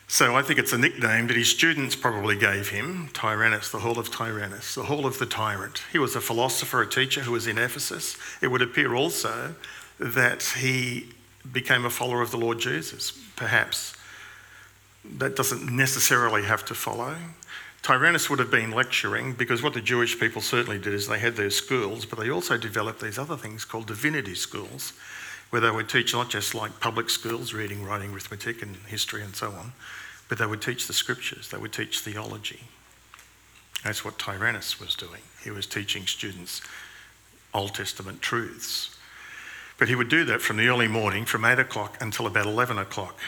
So 0.08 0.34
I 0.34 0.42
think 0.42 0.58
it's 0.58 0.72
a 0.72 0.78
nickname 0.78 1.28
that 1.28 1.36
his 1.36 1.48
students 1.48 1.94
probably 1.94 2.36
gave 2.36 2.70
him 2.70 3.10
Tyrannus, 3.12 3.70
the 3.70 3.78
Hall 3.78 3.98
of 3.98 4.10
Tyrannus, 4.10 4.74
the 4.74 4.82
Hall 4.82 5.06
of 5.06 5.18
the 5.18 5.26
Tyrant. 5.26 5.82
He 5.92 5.98
was 5.98 6.16
a 6.16 6.20
philosopher, 6.20 6.82
a 6.82 6.88
teacher 6.88 7.20
who 7.20 7.32
was 7.32 7.46
in 7.46 7.58
Ephesus. 7.58 8.16
It 8.42 8.48
would 8.48 8.60
appear 8.60 8.94
also 8.94 9.54
that 10.00 10.42
he 10.58 11.10
became 11.50 11.84
a 11.84 11.90
follower 11.90 12.22
of 12.22 12.32
the 12.32 12.38
Lord 12.38 12.58
Jesus, 12.58 13.12
perhaps. 13.36 13.94
That 15.04 15.36
doesn't 15.36 15.74
necessarily 15.74 16.42
have 16.42 16.64
to 16.66 16.74
follow. 16.74 17.16
Tyrannus 17.82 18.28
would 18.28 18.38
have 18.38 18.50
been 18.50 18.72
lecturing 18.72 19.32
because 19.32 19.62
what 19.62 19.74
the 19.74 19.80
Jewish 19.80 20.18
people 20.20 20.42
certainly 20.42 20.78
did 20.78 20.92
is 20.92 21.08
they 21.08 21.18
had 21.18 21.36
their 21.36 21.50
schools, 21.50 22.04
but 22.04 22.18
they 22.18 22.30
also 22.30 22.58
developed 22.58 23.00
these 23.00 23.18
other 23.18 23.36
things 23.36 23.64
called 23.64 23.86
divinity 23.86 24.34
schools, 24.34 24.92
where 25.48 25.62
they 25.62 25.70
would 25.70 25.88
teach 25.88 26.12
not 26.12 26.28
just 26.28 26.54
like 26.54 26.78
public 26.80 27.08
schools, 27.08 27.54
reading, 27.54 27.82
writing, 27.84 28.12
arithmetic, 28.12 28.62
and 28.62 28.76
history, 28.86 29.22
and 29.22 29.34
so 29.34 29.50
on, 29.52 29.72
but 30.28 30.38
they 30.38 30.46
would 30.46 30.62
teach 30.62 30.86
the 30.86 30.92
scriptures, 30.92 31.48
they 31.48 31.58
would 31.58 31.72
teach 31.72 32.00
theology. 32.00 32.60
That's 33.82 34.04
what 34.04 34.18
Tyrannus 34.18 34.78
was 34.78 34.94
doing. 34.94 35.22
He 35.42 35.50
was 35.50 35.66
teaching 35.66 36.06
students 36.06 36.60
Old 37.54 37.74
Testament 37.74 38.20
truths. 38.20 38.96
But 39.78 39.88
he 39.88 39.94
would 39.94 40.10
do 40.10 40.24
that 40.26 40.42
from 40.42 40.58
the 40.58 40.68
early 40.68 40.86
morning, 40.86 41.24
from 41.24 41.44
8 41.44 41.58
o'clock 41.58 41.96
until 42.00 42.26
about 42.26 42.46
11 42.46 42.76
o'clock. 42.78 43.18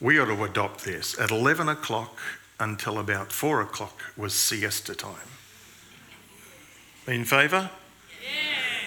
We 0.00 0.18
ought 0.20 0.26
to 0.26 0.44
adopt 0.44 0.84
this. 0.84 1.18
At 1.18 1.32
11 1.32 1.68
o'clock 1.68 2.16
until 2.58 2.98
about 2.98 3.32
four 3.32 3.60
o'clock 3.60 4.00
was 4.16 4.34
siesta 4.34 4.94
time. 4.94 5.28
In 7.06 7.24
favour? 7.24 7.70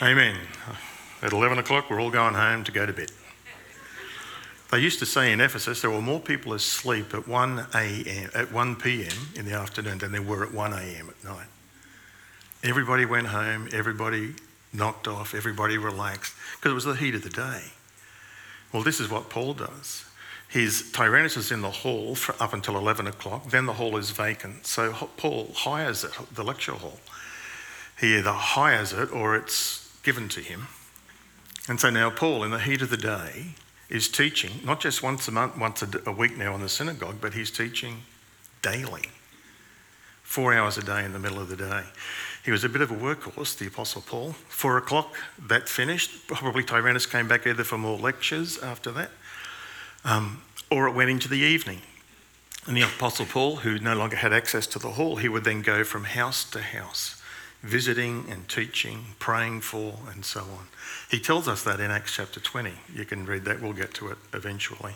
Yeah. 0.01 0.07
Amen. 0.09 0.35
At 1.21 1.33
11 1.33 1.59
o'clock, 1.59 1.89
we're 1.89 2.01
all 2.01 2.11
going 2.11 2.33
home 2.33 2.63
to 2.63 2.71
go 2.71 2.85
to 2.85 2.93
bed. 2.93 3.11
They 4.71 4.79
used 4.79 4.99
to 4.99 5.05
say 5.05 5.31
in 5.31 5.41
Ephesus 5.41 5.81
there 5.81 5.89
were 5.89 6.01
more 6.01 6.19
people 6.19 6.53
asleep 6.53 7.13
at 7.13 7.27
1 7.27 7.67
a.m. 7.73 8.29
at 8.35 8.51
1 8.51 8.75
p.m. 8.75 9.17
in 9.35 9.45
the 9.45 9.53
afternoon 9.53 9.97
than 9.97 10.11
there 10.11 10.21
were 10.21 10.43
at 10.43 10.53
1 10.53 10.73
a.m. 10.73 11.09
at 11.09 11.23
night. 11.23 11.47
Everybody 12.63 13.05
went 13.05 13.27
home, 13.27 13.69
everybody 13.71 14.35
knocked 14.73 15.07
off, 15.07 15.33
everybody 15.33 15.77
relaxed 15.77 16.35
because 16.55 16.71
it 16.71 16.75
was 16.75 16.85
the 16.85 16.95
heat 16.95 17.15
of 17.15 17.23
the 17.23 17.29
day. 17.29 17.63
Well, 18.71 18.83
this 18.83 18.99
is 18.99 19.09
what 19.09 19.29
Paul 19.29 19.55
does. 19.55 20.05
His 20.49 20.91
Tyrannus 20.91 21.37
is 21.37 21.51
in 21.51 21.61
the 21.61 21.69
hall 21.69 22.17
up 22.39 22.53
until 22.53 22.75
11 22.75 23.05
o'clock. 23.05 23.51
Then 23.51 23.67
the 23.67 23.73
hall 23.73 23.97
is 23.97 24.09
vacant. 24.09 24.65
So 24.65 24.91
Paul 25.15 25.51
hires 25.55 26.03
it, 26.03 26.11
the 26.33 26.43
lecture 26.43 26.71
hall. 26.71 26.99
He 27.99 28.17
either 28.17 28.31
hires 28.31 28.91
it 28.91 29.13
or 29.13 29.35
it's 29.35 29.95
given 30.01 30.27
to 30.29 30.41
him. 30.41 30.67
And 31.67 31.79
so 31.79 31.91
now 31.91 32.09
Paul, 32.09 32.43
in 32.43 32.49
the 32.49 32.59
heat 32.59 32.81
of 32.81 32.89
the 32.89 32.97
day, 32.97 33.53
is 33.89 34.09
teaching, 34.09 34.61
not 34.65 34.79
just 34.79 35.03
once 35.03 35.27
a 35.27 35.31
month, 35.31 35.55
once 35.55 35.83
a 35.83 36.11
week 36.11 36.35
now 36.35 36.55
in 36.55 36.61
the 36.61 36.69
synagogue, 36.69 37.17
but 37.21 37.35
he's 37.35 37.51
teaching 37.51 38.01
daily. 38.63 39.03
Four 40.23 40.55
hours 40.55 40.79
a 40.79 40.83
day 40.83 41.05
in 41.05 41.13
the 41.13 41.19
middle 41.19 41.39
of 41.39 41.49
the 41.49 41.57
day. 41.57 41.83
He 42.43 42.49
was 42.49 42.63
a 42.63 42.69
bit 42.69 42.81
of 42.81 42.89
a 42.89 42.95
workhorse, 42.95 43.55
the 43.55 43.67
Apostle 43.67 44.01
Paul. 44.01 44.31
Four 44.47 44.77
o'clock, 44.77 45.15
that 45.47 45.69
finished. 45.69 46.27
Probably 46.27 46.63
Tyrannus 46.63 47.05
came 47.05 47.27
back 47.27 47.45
either 47.45 47.63
for 47.63 47.77
more 47.77 47.99
lectures 47.99 48.57
after 48.57 48.91
that 48.93 49.11
um, 50.03 50.41
or 50.71 50.87
it 50.87 50.93
went 50.93 51.09
into 51.09 51.27
the 51.27 51.37
evening. 51.37 51.81
And 52.67 52.77
the 52.77 52.81
Apostle 52.81 53.25
Paul, 53.25 53.57
who 53.57 53.79
no 53.79 53.95
longer 53.95 54.17
had 54.17 54.33
access 54.33 54.67
to 54.67 54.79
the 54.79 54.91
hall, 54.91 55.15
he 55.15 55.29
would 55.29 55.43
then 55.43 55.61
go 55.61 55.83
from 55.83 56.03
house 56.03 56.43
to 56.51 56.61
house, 56.61 57.21
visiting 57.63 58.25
and 58.29 58.47
teaching, 58.47 59.05
praying 59.17 59.61
for, 59.61 59.95
and 60.13 60.23
so 60.23 60.41
on. 60.41 60.67
He 61.09 61.19
tells 61.19 61.47
us 61.47 61.63
that 61.63 61.79
in 61.79 61.89
Acts 61.89 62.15
chapter 62.15 62.39
20. 62.39 62.71
You 62.93 63.05
can 63.05 63.25
read 63.25 63.45
that, 63.45 63.61
we'll 63.61 63.73
get 63.73 63.93
to 63.95 64.09
it 64.09 64.17
eventually. 64.33 64.95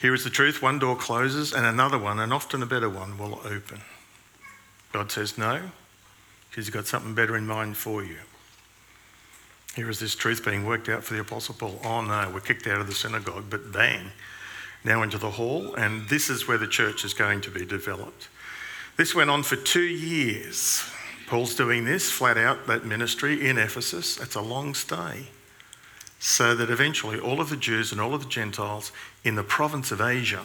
Here 0.00 0.12
is 0.12 0.24
the 0.24 0.30
truth 0.30 0.60
one 0.60 0.78
door 0.78 0.96
closes, 0.96 1.52
and 1.52 1.64
another 1.64 1.98
one, 1.98 2.20
and 2.20 2.32
often 2.32 2.62
a 2.62 2.66
better 2.66 2.90
one, 2.90 3.16
will 3.16 3.40
open. 3.44 3.80
God 4.92 5.10
says 5.10 5.38
no, 5.38 5.70
because 6.50 6.66
He's 6.66 6.70
got 6.70 6.86
something 6.86 7.14
better 7.14 7.36
in 7.36 7.46
mind 7.46 7.76
for 7.76 8.04
you. 8.04 8.18
Here 9.74 9.90
is 9.90 9.98
this 9.98 10.14
truth 10.14 10.44
being 10.44 10.64
worked 10.64 10.88
out 10.88 11.02
for 11.02 11.14
the 11.14 11.20
Apostle 11.20 11.56
Paul. 11.58 11.80
Oh 11.84 12.00
no, 12.00 12.30
we're 12.32 12.40
kicked 12.40 12.66
out 12.66 12.80
of 12.80 12.86
the 12.86 12.94
synagogue, 12.94 13.46
but 13.50 13.72
bang, 13.72 14.12
now 14.84 15.02
into 15.02 15.18
the 15.18 15.32
hall, 15.32 15.74
and 15.74 16.08
this 16.08 16.30
is 16.30 16.46
where 16.46 16.58
the 16.58 16.68
church 16.68 17.04
is 17.04 17.12
going 17.12 17.40
to 17.40 17.50
be 17.50 17.64
developed. 17.64 18.28
This 18.96 19.14
went 19.14 19.30
on 19.30 19.42
for 19.42 19.56
two 19.56 19.82
years. 19.82 20.88
Paul's 21.26 21.56
doing 21.56 21.84
this 21.84 22.10
flat 22.10 22.38
out, 22.38 22.68
that 22.68 22.84
ministry 22.84 23.48
in 23.48 23.58
Ephesus. 23.58 24.16
That's 24.16 24.36
a 24.36 24.40
long 24.40 24.74
stay. 24.74 25.26
So 26.20 26.54
that 26.54 26.70
eventually 26.70 27.18
all 27.18 27.40
of 27.40 27.50
the 27.50 27.56
Jews 27.56 27.90
and 27.90 28.00
all 28.00 28.14
of 28.14 28.22
the 28.22 28.28
Gentiles 28.28 28.92
in 29.24 29.34
the 29.34 29.42
province 29.42 29.90
of 29.90 30.00
Asia 30.00 30.44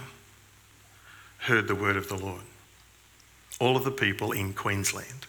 heard 1.40 1.68
the 1.68 1.76
word 1.76 1.96
of 1.96 2.10
the 2.10 2.18
Lord. 2.18 2.42
All 3.60 3.78
of 3.78 3.84
the 3.84 3.92
people 3.92 4.32
in 4.32 4.54
Queensland. 4.54 5.28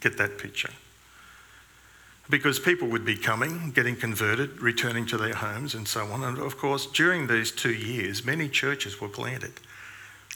Get 0.00 0.16
that 0.16 0.38
picture 0.38 0.70
because 2.32 2.58
people 2.58 2.88
would 2.88 3.04
be 3.04 3.14
coming, 3.14 3.72
getting 3.72 3.94
converted, 3.94 4.58
returning 4.62 5.04
to 5.04 5.18
their 5.18 5.34
homes, 5.34 5.74
and 5.74 5.86
so 5.86 6.06
on. 6.06 6.24
And 6.24 6.38
of 6.38 6.56
course, 6.56 6.86
during 6.86 7.26
these 7.26 7.52
two 7.52 7.74
years, 7.74 8.24
many 8.24 8.48
churches 8.48 9.02
were 9.02 9.08
planted. 9.10 9.52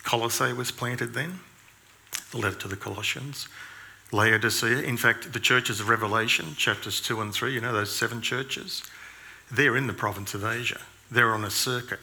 Colossae 0.03 0.53
was 0.53 0.71
planted 0.71 1.15
then, 1.15 1.41
the 2.33 2.37
letter 2.37 2.59
to 2.59 2.69
the 2.69 2.77
Colossians. 2.77 3.49
Laodicea, 4.13 4.83
in 4.83 4.99
fact, 4.99 5.33
the 5.33 5.41
churches 5.41 5.81
of 5.81 5.89
Revelation, 5.89 6.55
chapters 6.55 7.01
2 7.01 7.23
and 7.23 7.33
3, 7.33 7.55
you 7.55 7.63
know, 7.63 7.73
those 7.73 7.97
seven 7.97 8.21
churches, 8.21 8.83
they're 9.51 9.79
in 9.79 9.87
the 9.87 9.95
province 9.95 10.35
of 10.35 10.45
Asia. 10.45 10.83
They're 11.11 11.33
on 11.33 11.45
a 11.45 11.51
circuit. 11.51 12.01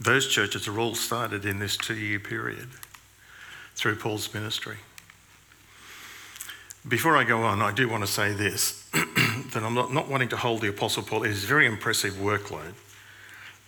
Those 0.00 0.28
churches 0.28 0.66
are 0.66 0.78
all 0.78 0.94
started 0.94 1.44
in 1.44 1.58
this 1.58 1.76
two 1.76 1.94
year 1.94 2.20
period 2.20 2.70
through 3.74 3.96
Paul's 3.96 4.32
ministry. 4.32 4.78
Before 6.88 7.14
I 7.14 7.24
go 7.24 7.42
on, 7.42 7.60
I 7.60 7.72
do 7.72 7.90
want 7.90 8.04
to 8.04 8.10
say 8.10 8.32
this 8.32 8.88
that 9.52 9.62
I'm 9.62 9.74
not, 9.74 9.92
not 9.92 10.08
wanting 10.08 10.28
to 10.30 10.36
hold 10.36 10.60
the 10.60 10.68
Apostle 10.68 11.02
Paul. 11.02 11.24
It 11.24 11.30
is 11.30 11.44
a 11.44 11.46
very 11.46 11.66
impressive 11.66 12.14
workload, 12.14 12.74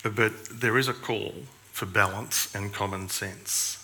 but 0.03 0.31
there 0.45 0.77
is 0.77 0.87
a 0.87 0.93
call 0.93 1.33
for 1.71 1.85
balance 1.85 2.53
and 2.53 2.73
common 2.73 3.09
sense. 3.09 3.79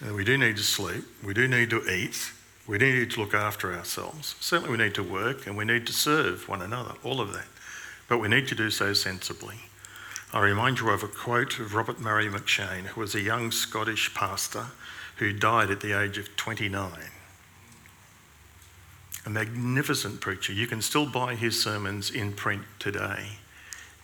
And 0.00 0.14
we 0.14 0.24
do 0.24 0.38
need 0.38 0.56
to 0.56 0.62
sleep, 0.62 1.04
we 1.22 1.34
do 1.34 1.46
need 1.48 1.70
to 1.70 1.88
eat, 1.88 2.32
we 2.66 2.78
do 2.78 2.92
need 2.92 3.10
to 3.12 3.20
look 3.20 3.34
after 3.34 3.74
ourselves. 3.74 4.34
Certainly, 4.40 4.70
we 4.76 4.82
need 4.82 4.94
to 4.94 5.02
work 5.02 5.46
and 5.46 5.56
we 5.56 5.64
need 5.64 5.86
to 5.86 5.92
serve 5.92 6.48
one 6.48 6.62
another, 6.62 6.94
all 7.02 7.20
of 7.20 7.32
that. 7.34 7.46
But 8.08 8.18
we 8.18 8.28
need 8.28 8.48
to 8.48 8.54
do 8.54 8.70
so 8.70 8.92
sensibly. 8.92 9.56
I 10.32 10.40
remind 10.40 10.80
you 10.80 10.90
of 10.90 11.02
a 11.02 11.08
quote 11.08 11.60
of 11.60 11.74
Robert 11.74 12.00
Murray 12.00 12.28
M'Cheyne, 12.28 12.86
who 12.86 13.00
was 13.00 13.14
a 13.14 13.20
young 13.20 13.50
Scottish 13.50 14.14
pastor 14.14 14.66
who 15.16 15.32
died 15.32 15.70
at 15.70 15.80
the 15.80 15.92
age 15.92 16.18
of 16.18 16.34
29. 16.36 16.90
A 19.26 19.30
magnificent 19.30 20.20
preacher. 20.20 20.52
You 20.52 20.66
can 20.66 20.82
still 20.82 21.06
buy 21.06 21.34
his 21.34 21.60
sermons 21.62 22.10
in 22.10 22.32
print 22.32 22.62
today. 22.78 23.38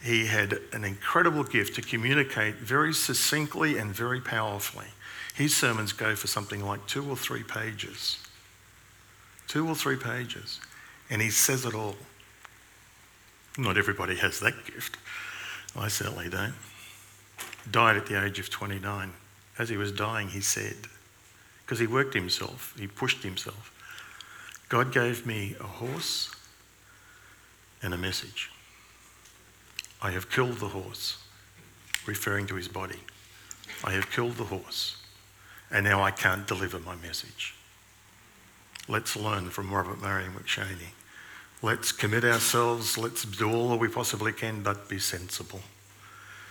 He 0.03 0.27
had 0.27 0.59
an 0.73 0.85
incredible 0.85 1.45
gift 1.45 1.75
to 1.75 1.83
communicate 1.83 2.57
very 2.57 2.95
succinctly 2.95 3.77
and 3.77 3.95
very 3.95 4.21
powerfully. 4.21 4.87
His 5.35 5.55
sermons 5.55 5.93
go 5.93 6.17
for 6.17 6.27
something 6.27 6.65
like 6.65 6.87
two 6.87 7.09
or 7.09 7.17
three 7.17 7.43
pages. 7.43 8.19
Two 9.47 9.69
or 9.69 9.75
three 9.75 9.97
pages. 9.97 10.61
And 11.11 11.21
he 11.21 11.31
says 11.31 11.67
it 11.67 11.75
all. 11.75 11.97
Not 13.59 13.77
everybody 13.77 14.17
has 14.17 14.41
that 14.41 14.65
gift. 14.65 14.97
I 15.77 15.89
certainly 15.89 16.29
don't. 16.29 16.55
Died 17.71 17.97
at 17.97 18.07
the 18.07 18.25
age 18.25 18.39
of 18.39 18.49
29. 18.49 19.13
As 19.59 19.69
he 19.69 19.77
was 19.77 19.93
dying, 19.93 20.29
he 20.29 20.41
said, 20.41 20.77
because 21.63 21.79
he 21.79 21.87
worked 21.87 22.15
himself, 22.15 22.75
he 22.79 22.87
pushed 22.87 23.23
himself. 23.23 23.73
God 24.71 24.93
gave 24.93 25.27
me 25.27 25.57
a 25.59 25.65
horse 25.65 26.33
and 27.83 27.93
a 27.93 27.99
message. 27.99 28.53
I 30.01 30.13
have 30.13 30.31
killed 30.31 30.59
the 30.59 30.69
horse, 30.69 31.19
referring 32.07 32.47
to 32.47 32.55
his 32.55 32.69
body. 32.69 33.01
I 33.83 33.91
have 33.91 34.13
killed 34.13 34.37
the 34.37 34.45
horse, 34.45 34.97
and 35.73 35.85
now 35.85 36.03
I 36.05 36.13
can't 36.13 36.47
deliver 36.47 36.79
my 36.79 36.95
message. 36.95 37.57
Let's 38.89 39.17
learn 39.17 39.51
from 39.51 39.75
Robert 39.75 40.01
Murray 40.01 40.27
M'Cheyne. 40.27 40.93
Let's 41.63 41.91
commit 41.91 42.25
ourselves, 42.25 42.97
let's 42.97 43.25
do 43.25 43.53
all 43.53 43.71
that 43.71 43.81
we 43.81 43.89
possibly 43.89 44.33
can, 44.33 44.63
but 44.63 44.89
be 44.89 45.01
sensible. 45.01 45.63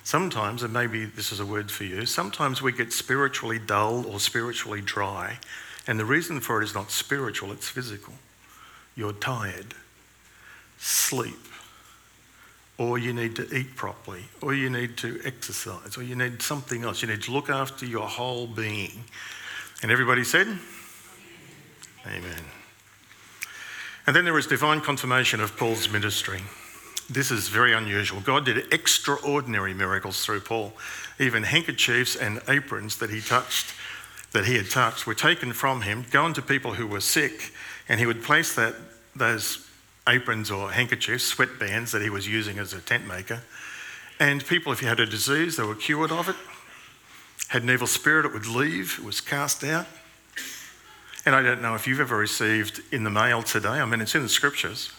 Sometimes, 0.03 0.61
and 0.61 0.73
maybe 0.73 1.05
this 1.05 1.31
is 1.31 1.39
a 1.39 1.45
word 1.45 1.71
for 1.71 1.85
you, 1.85 2.05
sometimes 2.05 2.61
we 2.61 2.73
get 2.73 2.91
spiritually 2.91 3.59
dull 3.59 4.05
or 4.05 4.19
spiritually 4.19 4.81
dry, 4.81 5.39
and 5.89 5.99
the 5.99 6.05
reason 6.05 6.39
for 6.39 6.61
it 6.61 6.65
is 6.65 6.75
not 6.75 6.91
spiritual, 6.91 7.51
it's 7.51 7.67
physical. 7.67 8.13
You're 8.95 9.11
tired. 9.11 9.73
Sleep. 10.77 11.47
Or 12.77 12.99
you 12.99 13.11
need 13.11 13.35
to 13.37 13.51
eat 13.51 13.75
properly, 13.75 14.25
or 14.39 14.53
you 14.53 14.69
need 14.69 14.97
to 14.97 15.19
exercise, 15.25 15.97
or 15.97 16.03
you 16.03 16.15
need 16.15 16.43
something 16.43 16.83
else. 16.83 17.01
You 17.01 17.07
need 17.07 17.23
to 17.23 17.31
look 17.31 17.49
after 17.49 17.87
your 17.87 18.07
whole 18.07 18.45
being. 18.45 19.03
And 19.81 19.91
everybody 19.91 20.23
said, 20.23 20.45
Amen. 22.05 22.43
And 24.05 24.15
then 24.15 24.25
there 24.25 24.37
is 24.37 24.45
divine 24.45 24.81
confirmation 24.81 25.41
of 25.41 25.57
Paul's 25.57 25.89
ministry. 25.89 26.41
This 27.09 27.31
is 27.31 27.47
very 27.47 27.73
unusual. 27.73 28.21
God 28.21 28.45
did 28.45 28.71
extraordinary 28.71 29.73
miracles 29.73 30.23
through 30.23 30.41
Paul. 30.41 30.73
Even 31.19 31.41
handkerchiefs 31.41 32.15
and 32.15 32.41
aprons 32.47 32.97
that 32.97 33.09
he 33.09 33.21
touched, 33.21 33.73
that 34.31 34.45
he 34.45 34.55
had 34.55 34.69
touched, 34.69 35.07
were 35.07 35.15
taken 35.15 35.53
from 35.53 35.81
him, 35.81 36.05
gone 36.11 36.33
to 36.33 36.41
people 36.41 36.73
who 36.73 36.85
were 36.85 37.01
sick, 37.01 37.51
and 37.87 37.99
he 37.99 38.05
would 38.05 38.23
place 38.23 38.53
that, 38.55 38.75
those 39.15 39.67
aprons 40.07 40.51
or 40.51 40.71
handkerchiefs, 40.71 41.33
sweatbands 41.33 41.91
that 41.91 42.01
he 42.01 42.09
was 42.09 42.27
using 42.27 42.59
as 42.59 42.73
a 42.73 42.79
tent 42.79 43.07
maker. 43.07 43.41
And 44.19 44.45
people, 44.45 44.71
if 44.71 44.81
you 44.81 44.87
had 44.87 44.99
a 44.99 45.05
disease, 45.05 45.57
they 45.57 45.63
were 45.63 45.75
cured 45.75 46.11
of 46.11 46.29
it. 46.29 46.35
Had 47.47 47.63
an 47.63 47.69
evil 47.69 47.87
spirit, 47.87 48.25
it 48.25 48.33
would 48.33 48.45
leave, 48.45 48.97
it 48.99 49.05
was 49.05 49.21
cast 49.21 49.63
out. 49.63 49.87
And 51.25 51.35
I 51.35 51.41
don't 51.41 51.61
know 51.61 51.75
if 51.75 51.87
you've 51.87 51.99
ever 51.99 52.17
received 52.17 52.81
in 52.91 53.03
the 53.03 53.09
mail 53.09 53.43
today, 53.43 53.69
I 53.69 53.85
mean, 53.85 54.01
it's 54.01 54.15
in 54.15 54.23
the 54.23 54.29
scriptures. 54.29 54.91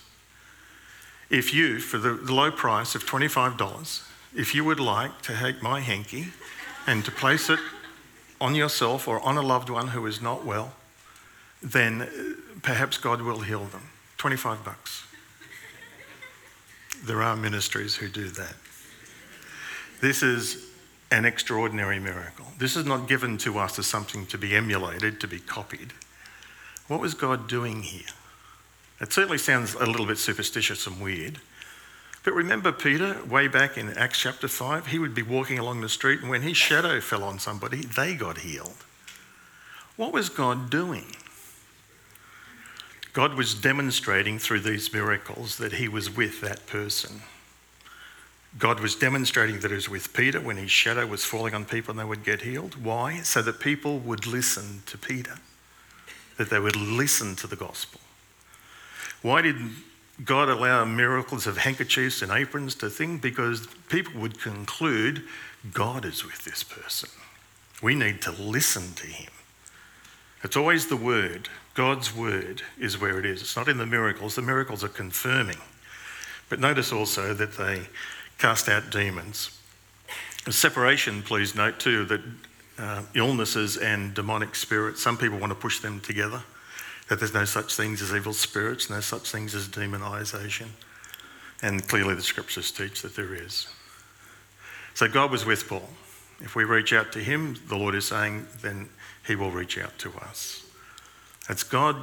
If 1.28 1.54
you, 1.54 1.78
for 1.78 1.98
the, 1.98 2.12
low 2.32 2.50
price 2.50 2.94
of 2.96 3.06
$25, 3.06 4.02
if 4.34 4.54
you 4.54 4.64
would 4.64 4.80
like 4.80 5.22
to 5.22 5.36
take 5.36 5.62
my 5.62 5.80
hanky 5.80 6.28
and 6.86 7.04
to 7.04 7.10
place 7.12 7.48
it 7.48 7.60
on 8.40 8.54
yourself 8.54 9.06
or 9.06 9.20
on 9.20 9.36
a 9.36 9.42
loved 9.42 9.68
one 9.68 9.88
who 9.88 10.06
is 10.06 10.20
not 10.20 10.44
well, 10.44 10.72
then 11.62 12.02
uh, 12.02 12.08
perhaps 12.62 12.96
God 12.96 13.22
will 13.22 13.40
heal 13.40 13.64
them. 13.64 13.90
25 14.18 14.64
bucks. 14.64 15.04
There 17.04 17.22
are 17.22 17.36
ministries 17.36 17.96
who 17.96 18.08
do 18.08 18.28
that. 18.28 18.54
This 20.00 20.22
is 20.22 20.66
an 21.10 21.24
extraordinary 21.24 21.98
miracle. 21.98 22.46
This 22.58 22.76
is 22.76 22.84
not 22.86 23.08
given 23.08 23.36
to 23.38 23.58
us 23.58 23.78
as 23.78 23.86
something 23.86 24.26
to 24.26 24.38
be 24.38 24.54
emulated, 24.54 25.20
to 25.20 25.28
be 25.28 25.38
copied. 25.38 25.92
What 26.88 27.00
was 27.00 27.14
God 27.14 27.48
doing 27.48 27.82
here? 27.82 28.08
It 29.00 29.12
certainly 29.12 29.38
sounds 29.38 29.74
a 29.74 29.86
little 29.86 30.06
bit 30.06 30.18
superstitious 30.18 30.86
and 30.86 31.00
weird. 31.00 31.40
But 32.22 32.34
remember 32.34 32.70
Peter, 32.70 33.16
way 33.24 33.48
back 33.48 33.78
in 33.78 33.96
Acts 33.96 34.20
chapter 34.20 34.46
5, 34.46 34.88
he 34.88 34.98
would 34.98 35.14
be 35.14 35.22
walking 35.22 35.58
along 35.58 35.80
the 35.80 35.88
street, 35.88 36.20
and 36.20 36.28
when 36.28 36.42
his 36.42 36.56
shadow 36.56 37.00
fell 37.00 37.24
on 37.24 37.38
somebody, 37.38 37.78
they 37.82 38.14
got 38.14 38.38
healed. 38.38 38.84
What 39.96 40.12
was 40.12 40.28
God 40.28 40.70
doing? 40.70 41.16
God 43.12 43.34
was 43.34 43.54
demonstrating 43.54 44.38
through 44.38 44.60
these 44.60 44.92
miracles 44.92 45.56
that 45.56 45.74
he 45.74 45.88
was 45.88 46.14
with 46.14 46.40
that 46.42 46.66
person. 46.66 47.22
God 48.58 48.80
was 48.80 48.94
demonstrating 48.96 49.60
that 49.60 49.70
he 49.70 49.74
was 49.76 49.88
with 49.88 50.12
Peter 50.12 50.40
when 50.40 50.56
his 50.56 50.70
shadow 50.70 51.06
was 51.06 51.24
falling 51.24 51.54
on 51.54 51.64
people 51.64 51.92
and 51.92 52.00
they 52.00 52.04
would 52.04 52.24
get 52.24 52.42
healed. 52.42 52.82
Why? 52.82 53.20
So 53.20 53.42
that 53.42 53.60
people 53.60 53.98
would 54.00 54.26
listen 54.26 54.82
to 54.86 54.98
Peter 54.98 55.38
that 56.40 56.48
they 56.48 56.58
would 56.58 56.76
listen 56.76 57.36
to 57.36 57.46
the 57.46 57.54
gospel. 57.54 58.00
Why 59.20 59.42
did 59.42 59.56
God 60.24 60.48
allow 60.48 60.84
miracles 60.84 61.46
of 61.46 61.58
handkerchiefs 61.58 62.22
and 62.22 62.30
aprons 62.30 62.74
to 62.76 62.90
thing? 62.90 63.18
Because 63.18 63.66
people 63.88 64.20
would 64.20 64.40
conclude 64.40 65.22
God 65.72 66.04
is 66.04 66.24
with 66.24 66.44
this 66.44 66.62
person. 66.62 67.10
We 67.82 67.94
need 67.94 68.20
to 68.22 68.32
listen 68.32 68.94
to 68.94 69.06
him. 69.06 69.30
It's 70.42 70.56
always 70.56 70.86
the 70.86 70.96
word. 70.96 71.48
God's 71.74 72.14
word 72.14 72.62
is 72.78 73.00
where 73.00 73.18
it 73.18 73.26
is. 73.26 73.42
It's 73.42 73.56
not 73.56 73.68
in 73.68 73.78
the 73.78 73.86
miracles. 73.86 74.34
The 74.34 74.42
miracles 74.42 74.82
are 74.82 74.88
confirming. 74.88 75.58
But 76.48 76.60
notice 76.60 76.92
also 76.92 77.34
that 77.34 77.56
they 77.56 77.82
cast 78.38 78.68
out 78.68 78.90
demons. 78.90 79.58
Separation, 80.48 81.22
please 81.22 81.54
note 81.54 81.78
too, 81.78 82.04
that 82.06 82.20
uh, 82.78 83.02
illnesses 83.14 83.76
and 83.76 84.14
demonic 84.14 84.54
spirits. 84.54 85.02
Some 85.02 85.18
people 85.18 85.38
want 85.38 85.50
to 85.50 85.58
push 85.58 85.80
them 85.80 86.00
together, 86.00 86.42
that 87.10 87.18
there's 87.18 87.34
no 87.34 87.44
such 87.44 87.74
things 87.74 88.00
as 88.00 88.14
evil 88.14 88.32
spirits, 88.32 88.88
no 88.88 89.00
such 89.00 89.30
things 89.30 89.54
as 89.54 89.68
demonization. 89.68 90.68
And 91.60 91.86
clearly 91.86 92.14
the 92.14 92.22
scriptures 92.22 92.70
teach 92.70 93.02
that 93.02 93.14
there 93.14 93.34
is. 93.34 93.68
So 94.94 95.06
God 95.06 95.30
was 95.30 95.44
with 95.44 95.68
Paul. 95.68 95.90
If 96.40 96.56
we 96.56 96.64
reach 96.64 96.94
out 96.94 97.12
to 97.12 97.18
him, 97.18 97.58
the 97.68 97.76
Lord 97.76 97.94
is 97.94 98.06
saying, 98.06 98.46
then 98.62 98.88
he 99.26 99.36
will 99.36 99.50
reach 99.50 99.76
out 99.76 99.98
to 99.98 100.12
us. 100.22 100.64
It's 101.50 101.62
God, 101.62 101.96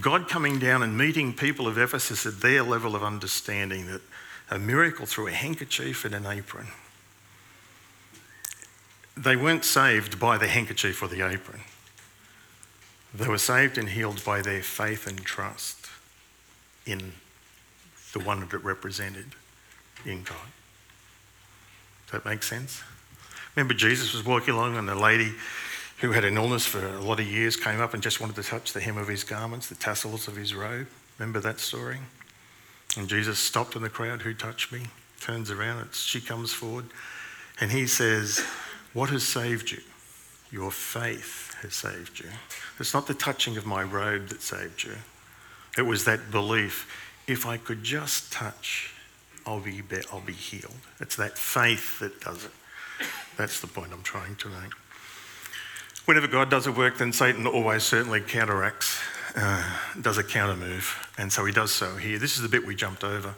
God 0.00 0.28
coming 0.28 0.60
down 0.60 0.84
and 0.84 0.96
meeting 0.96 1.32
people 1.32 1.66
of 1.66 1.76
Ephesus 1.78 2.24
at 2.26 2.40
their 2.40 2.62
level 2.62 2.94
of 2.94 3.02
understanding 3.02 3.86
that 3.86 4.02
a 4.50 4.60
miracle 4.60 5.06
through 5.06 5.26
a 5.26 5.32
handkerchief 5.32 6.04
and 6.04 6.14
an 6.14 6.26
apron 6.26 6.68
they 9.16 9.36
weren't 9.36 9.64
saved 9.64 10.20
by 10.20 10.36
the 10.36 10.46
handkerchief 10.46 11.02
or 11.02 11.08
the 11.08 11.26
apron. 11.26 11.60
They 13.16 13.28
were 13.28 13.38
saved 13.38 13.78
and 13.78 13.88
healed 13.88 14.22
by 14.24 14.42
their 14.42 14.62
faith 14.62 15.06
and 15.06 15.18
trust 15.24 15.86
in 16.84 17.12
the 18.12 18.18
one 18.18 18.40
that 18.40 18.52
it 18.52 18.62
represented 18.62 19.26
in 20.04 20.22
God. 20.22 20.36
Does 22.06 22.12
that 22.12 22.24
make 22.26 22.42
sense? 22.42 22.82
Remember, 23.54 23.72
Jesus 23.72 24.12
was 24.12 24.24
walking 24.24 24.54
along, 24.54 24.76
and 24.76 24.88
a 24.90 24.94
lady 24.94 25.32
who 25.98 26.12
had 26.12 26.24
an 26.24 26.36
illness 26.36 26.66
for 26.66 26.86
a 26.86 27.00
lot 27.00 27.18
of 27.18 27.26
years 27.26 27.56
came 27.56 27.80
up 27.80 27.94
and 27.94 28.02
just 28.02 28.20
wanted 28.20 28.36
to 28.36 28.42
touch 28.42 28.74
the 28.74 28.80
hem 28.80 28.98
of 28.98 29.08
his 29.08 29.24
garments, 29.24 29.68
the 29.68 29.74
tassels 29.74 30.28
of 30.28 30.36
his 30.36 30.54
robe. 30.54 30.86
Remember 31.18 31.40
that 31.40 31.58
story? 31.58 31.98
And 32.98 33.08
Jesus 33.08 33.38
stopped 33.38 33.76
in 33.76 33.82
the 33.82 33.88
crowd. 33.88 34.22
Who 34.22 34.34
touched 34.34 34.72
me? 34.72 34.82
Turns 35.20 35.50
around, 35.50 35.88
she 35.94 36.20
comes 36.20 36.52
forward, 36.52 36.84
and 37.60 37.72
he 37.72 37.86
says, 37.86 38.44
what 38.92 39.08
has 39.08 39.26
saved 39.26 39.70
you? 39.70 39.80
Your 40.56 40.70
faith 40.70 41.54
has 41.60 41.74
saved 41.74 42.18
you. 42.18 42.30
It's 42.80 42.94
not 42.94 43.06
the 43.06 43.12
touching 43.12 43.58
of 43.58 43.66
my 43.66 43.82
robe 43.82 44.28
that 44.28 44.40
saved 44.40 44.84
you. 44.84 44.94
It 45.76 45.82
was 45.82 46.06
that 46.06 46.30
belief 46.30 46.90
if 47.26 47.44
I 47.44 47.58
could 47.58 47.84
just 47.84 48.32
touch, 48.32 48.94
I'll 49.44 49.60
be, 49.60 49.82
I'll 50.10 50.20
be 50.20 50.32
healed. 50.32 50.78
It's 50.98 51.14
that 51.16 51.36
faith 51.36 51.98
that 51.98 52.22
does 52.22 52.46
it. 52.46 52.52
That's 53.36 53.60
the 53.60 53.66
point 53.66 53.92
I'm 53.92 54.02
trying 54.02 54.36
to 54.36 54.48
make. 54.48 54.72
Whenever 56.06 56.26
God 56.26 56.48
does 56.48 56.66
a 56.66 56.72
work, 56.72 56.96
then 56.96 57.12
Satan 57.12 57.46
always 57.46 57.82
certainly 57.82 58.22
counteracts, 58.22 58.98
uh, 59.36 59.62
does 60.00 60.16
a 60.16 60.24
counter 60.24 60.56
move. 60.56 61.12
And 61.18 61.30
so 61.30 61.44
he 61.44 61.52
does 61.52 61.70
so 61.70 61.96
here. 61.96 62.18
This 62.18 62.36
is 62.36 62.42
the 62.42 62.48
bit 62.48 62.64
we 62.64 62.74
jumped 62.74 63.04
over. 63.04 63.34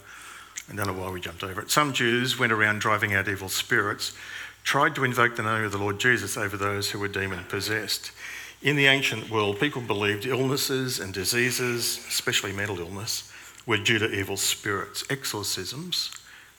I 0.70 0.76
don't 0.76 0.86
know 0.86 0.92
why 0.92 1.10
we 1.10 1.20
jumped 1.20 1.42
over 1.42 1.62
it. 1.62 1.70
Some 1.72 1.92
Jews 1.92 2.38
went 2.38 2.52
around 2.52 2.78
driving 2.78 3.12
out 3.12 3.26
evil 3.26 3.48
spirits 3.48 4.12
tried 4.62 4.94
to 4.94 5.04
invoke 5.04 5.36
the 5.36 5.42
name 5.42 5.64
of 5.64 5.72
the 5.72 5.78
Lord 5.78 5.98
Jesus 5.98 6.36
over 6.36 6.56
those 6.56 6.90
who 6.90 6.98
were 6.98 7.08
demon 7.08 7.44
possessed. 7.48 8.12
In 8.60 8.76
the 8.76 8.86
ancient 8.86 9.30
world, 9.30 9.60
people 9.60 9.80
believed 9.80 10.26
illnesses 10.26 10.98
and 10.98 11.14
diseases, 11.14 12.04
especially 12.08 12.52
mental 12.52 12.80
illness, 12.80 13.32
were 13.66 13.76
due 13.76 13.98
to 13.98 14.10
evil 14.10 14.36
spirits. 14.36 15.04
Exorcisms 15.10 16.10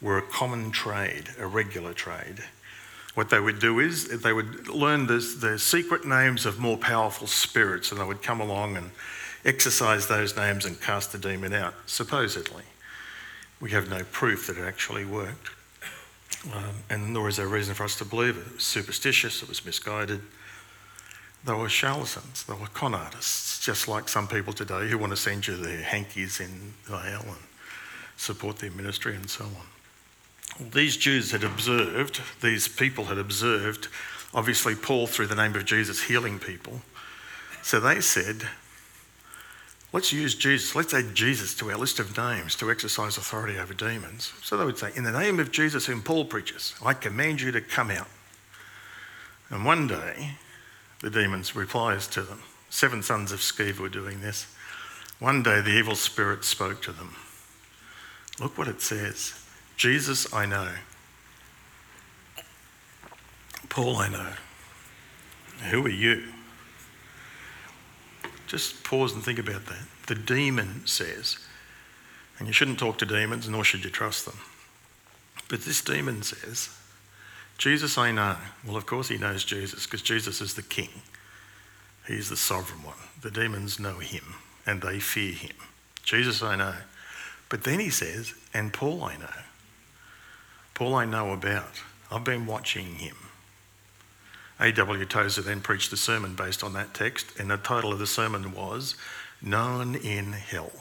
were 0.01 0.17
a 0.17 0.21
common 0.21 0.71
trade, 0.71 1.29
a 1.37 1.45
regular 1.45 1.93
trade. 1.93 2.43
What 3.15 3.29
they 3.29 3.39
would 3.39 3.59
do 3.59 3.79
is 3.79 4.21
they 4.21 4.31
would 4.31 4.69
learn 4.69 5.07
the, 5.07 5.17
the 5.39 5.59
secret 5.59 6.05
names 6.05 6.45
of 6.45 6.59
more 6.59 6.77
powerful 6.77 7.27
spirits 7.27 7.91
and 7.91 7.99
they 7.99 8.05
would 8.05 8.21
come 8.21 8.39
along 8.39 8.77
and 8.77 8.91
exercise 9.43 10.07
those 10.07 10.37
names 10.37 10.65
and 10.65 10.79
cast 10.79 11.11
the 11.11 11.17
demon 11.17 11.53
out, 11.53 11.73
supposedly. 11.85 12.63
We 13.59 13.71
have 13.71 13.89
no 13.89 14.03
proof 14.11 14.47
that 14.47 14.57
it 14.57 14.65
actually 14.65 15.03
worked. 15.03 15.49
Um, 16.53 16.75
and 16.89 17.13
nor 17.13 17.27
is 17.27 17.37
there 17.37 17.47
reason 17.47 17.75
for 17.75 17.83
us 17.83 17.97
to 17.97 18.05
believe 18.05 18.37
it. 18.37 18.47
It 18.47 18.55
was 18.55 18.63
superstitious, 18.63 19.43
it 19.43 19.49
was 19.49 19.65
misguided. 19.65 20.21
They 21.45 21.53
were 21.53 21.69
charlatans, 21.69 22.43
they 22.43 22.53
were 22.53 22.67
con 22.67 22.93
artists, 22.93 23.59
just 23.59 23.87
like 23.87 24.09
some 24.09 24.27
people 24.27 24.53
today 24.53 24.89
who 24.89 24.97
want 24.97 25.11
to 25.11 25.17
send 25.17 25.47
you 25.47 25.55
their 25.55 25.81
hankies 25.81 26.39
in 26.39 26.73
the 26.85 26.91
mail 26.91 27.23
and 27.25 27.37
support 28.17 28.57
their 28.57 28.71
ministry 28.71 29.15
and 29.15 29.29
so 29.29 29.45
on. 29.45 30.71
These 30.71 30.97
Jews 30.97 31.31
had 31.31 31.43
observed, 31.43 32.21
these 32.41 32.67
people 32.67 33.05
had 33.05 33.17
observed, 33.17 33.87
obviously, 34.33 34.75
Paul, 34.75 35.07
through 35.07 35.27
the 35.27 35.35
name 35.35 35.55
of 35.55 35.65
Jesus, 35.65 36.03
healing 36.03 36.39
people. 36.39 36.81
So 37.61 37.79
they 37.79 38.01
said, 38.01 38.47
Let's 39.91 40.13
use 40.13 40.35
Jesus, 40.35 40.75
let's 40.75 40.93
add 40.93 41.15
Jesus 41.15 41.55
to 41.55 41.71
our 41.71 41.77
list 41.77 41.99
of 41.99 42.15
names 42.15 42.55
to 42.57 42.69
exercise 42.69 43.17
authority 43.17 43.57
over 43.57 43.73
demons. 43.73 44.31
So 44.43 44.55
they 44.55 44.65
would 44.65 44.77
say, 44.77 44.91
In 44.95 45.03
the 45.03 45.11
name 45.11 45.39
of 45.39 45.51
Jesus, 45.51 45.87
whom 45.87 46.03
Paul 46.03 46.25
preaches, 46.25 46.75
I 46.85 46.93
command 46.93 47.41
you 47.41 47.51
to 47.51 47.61
come 47.61 47.89
out. 47.89 48.07
And 49.49 49.65
one 49.65 49.87
day, 49.87 50.35
the 51.01 51.09
demons 51.09 51.55
replies 51.55 52.05
to 52.09 52.21
them. 52.21 52.43
Seven 52.69 53.01
sons 53.01 53.31
of 53.31 53.39
Sceva 53.39 53.79
were 53.79 53.89
doing 53.89 54.21
this. 54.21 54.45
One 55.17 55.41
day, 55.41 55.59
the 55.59 55.71
evil 55.71 55.95
spirit 55.95 56.45
spoke 56.45 56.83
to 56.83 56.91
them. 56.91 57.15
Look 58.39 58.57
what 58.57 58.67
it 58.67 58.81
says 58.81 59.33
Jesus, 59.75 60.31
I 60.33 60.45
know. 60.45 60.69
Paul, 63.69 63.97
I 63.97 64.09
know. 64.09 64.33
Who 65.69 65.85
are 65.85 65.89
you? 65.89 66.23
Just 68.49 68.83
pause 68.83 69.13
and 69.13 69.23
think 69.23 69.37
about 69.37 69.67
that. 69.67 69.85
The 70.07 70.15
demon 70.15 70.81
says, 70.85 71.37
and 72.39 72.47
you 72.47 72.53
shouldn't 72.53 72.79
talk 72.79 72.97
to 72.97 73.05
demons, 73.05 73.47
nor 73.47 73.63
should 73.63 73.83
you 73.83 73.91
trust 73.91 74.25
them. 74.25 74.39
But 75.49 75.61
this 75.61 75.81
demon 75.81 76.23
says, 76.23 76.69
Jesus 77.59 77.97
I 77.97 78.11
know. 78.11 78.37
Well, 78.65 78.75
of 78.75 78.87
course 78.87 79.09
he 79.09 79.17
knows 79.17 79.43
Jesus, 79.43 79.85
because 79.85 80.01
Jesus 80.01 80.41
is 80.41 80.55
the 80.55 80.63
king. 80.63 80.89
He's 82.07 82.29
the 82.29 82.37
sovereign 82.37 82.83
one. 82.83 82.97
The 83.21 83.29
demons 83.29 83.79
know 83.79 83.99
him, 83.99 84.35
and 84.65 84.81
they 84.81 84.99
fear 84.99 85.33
him. 85.33 85.55
Jesus 86.01 86.41
I 86.41 86.55
know. 86.55 86.75
But 87.49 87.65
then 87.65 87.79
he 87.79 87.91
says, 87.91 88.33
and 88.51 88.73
Paul 88.73 89.03
I 89.03 89.15
know. 89.17 89.43
Paul 90.73 90.95
I 90.95 91.05
know 91.05 91.33
about. 91.33 91.81
I've 92.11 92.23
been 92.23 92.47
watching 92.47 92.95
him. 92.95 93.15
A.W. 94.59 95.05
Tozer 95.05 95.41
then 95.41 95.61
preached 95.61 95.93
a 95.93 95.97
sermon 95.97 96.35
based 96.35 96.63
on 96.63 96.73
that 96.73 96.93
text, 96.93 97.39
and 97.39 97.49
the 97.49 97.57
title 97.57 97.93
of 97.93 97.99
the 97.99 98.07
sermon 98.07 98.53
was 98.53 98.95
Known 99.41 99.95
in 99.95 100.33
Hell. 100.33 100.71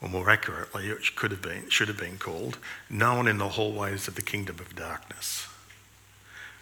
Or 0.00 0.08
more 0.08 0.30
accurately, 0.30 0.88
it 0.88 1.16
could 1.16 1.30
have 1.30 1.42
been, 1.42 1.68
should 1.68 1.88
have 1.88 1.98
been 1.98 2.18
called 2.18 2.58
Known 2.88 3.26
in 3.26 3.38
the 3.38 3.50
Hallways 3.50 4.08
of 4.08 4.14
the 4.14 4.22
Kingdom 4.22 4.58
of 4.60 4.76
Darkness. 4.76 5.46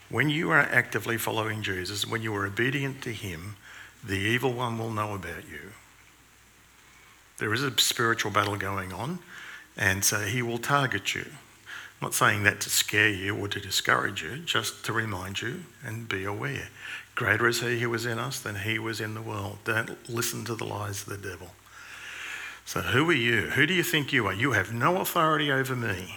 When 0.09 0.31
you 0.31 0.51
are 0.51 0.61
actively 0.61 1.19
following 1.19 1.63
Jesus, 1.63 2.07
when 2.07 2.23
you 2.23 2.35
are 2.35 2.47
obedient 2.47 3.03
to 3.03 3.13
Him, 3.13 3.57
the 4.03 4.17
evil 4.17 4.53
one 4.53 4.79
will 4.79 4.91
know 4.91 5.15
about 5.15 5.49
you. 5.51 5.73
There 7.39 7.53
is 7.53 7.63
a 7.63 7.79
spiritual 7.79 8.33
battle 8.33 8.57
going 8.57 8.93
on, 8.93 9.19
and 9.77 10.05
so 10.05 10.21
he 10.21 10.43
will 10.43 10.59
target 10.59 11.15
you. 11.15 11.27
I'm 12.01 12.07
not 12.07 12.15
saying 12.15 12.45
that 12.45 12.61
to 12.61 12.71
scare 12.71 13.09
you 13.09 13.37
or 13.37 13.49
to 13.49 13.59
discourage 13.59 14.23
you, 14.23 14.37
just 14.39 14.85
to 14.85 14.93
remind 14.93 15.43
you 15.43 15.65
and 15.85 16.09
be 16.09 16.25
aware. 16.25 16.69
Greater 17.17 17.49
is 17.49 17.61
he 17.61 17.81
who 17.81 17.91
was 17.91 18.07
in 18.07 18.21
us 18.21 18.39
than 18.39 18.55
he 18.55 18.79
was 18.79 19.01
in 19.01 19.15
the 19.15 19.23
world. 19.23 19.59
Don't 19.65 20.09
listen 20.09 20.45
to 20.45 20.55
the 20.55 20.65
lies 20.65 21.03
of 21.03 21.09
the 21.09 21.29
devil. 21.29 21.49
So, 22.65 22.83
who 22.83 23.11
are 23.11 23.15
you? 23.15 23.49
Who 23.51 23.67
do 23.67 23.75
you 23.75 23.83
think 23.83 24.13
you 24.13 24.27
are? 24.29 24.33
You 24.33 24.53
have 24.53 24.73
no 24.73 24.99
authority 24.99 25.51
over 25.51 25.75
me. 25.75 26.15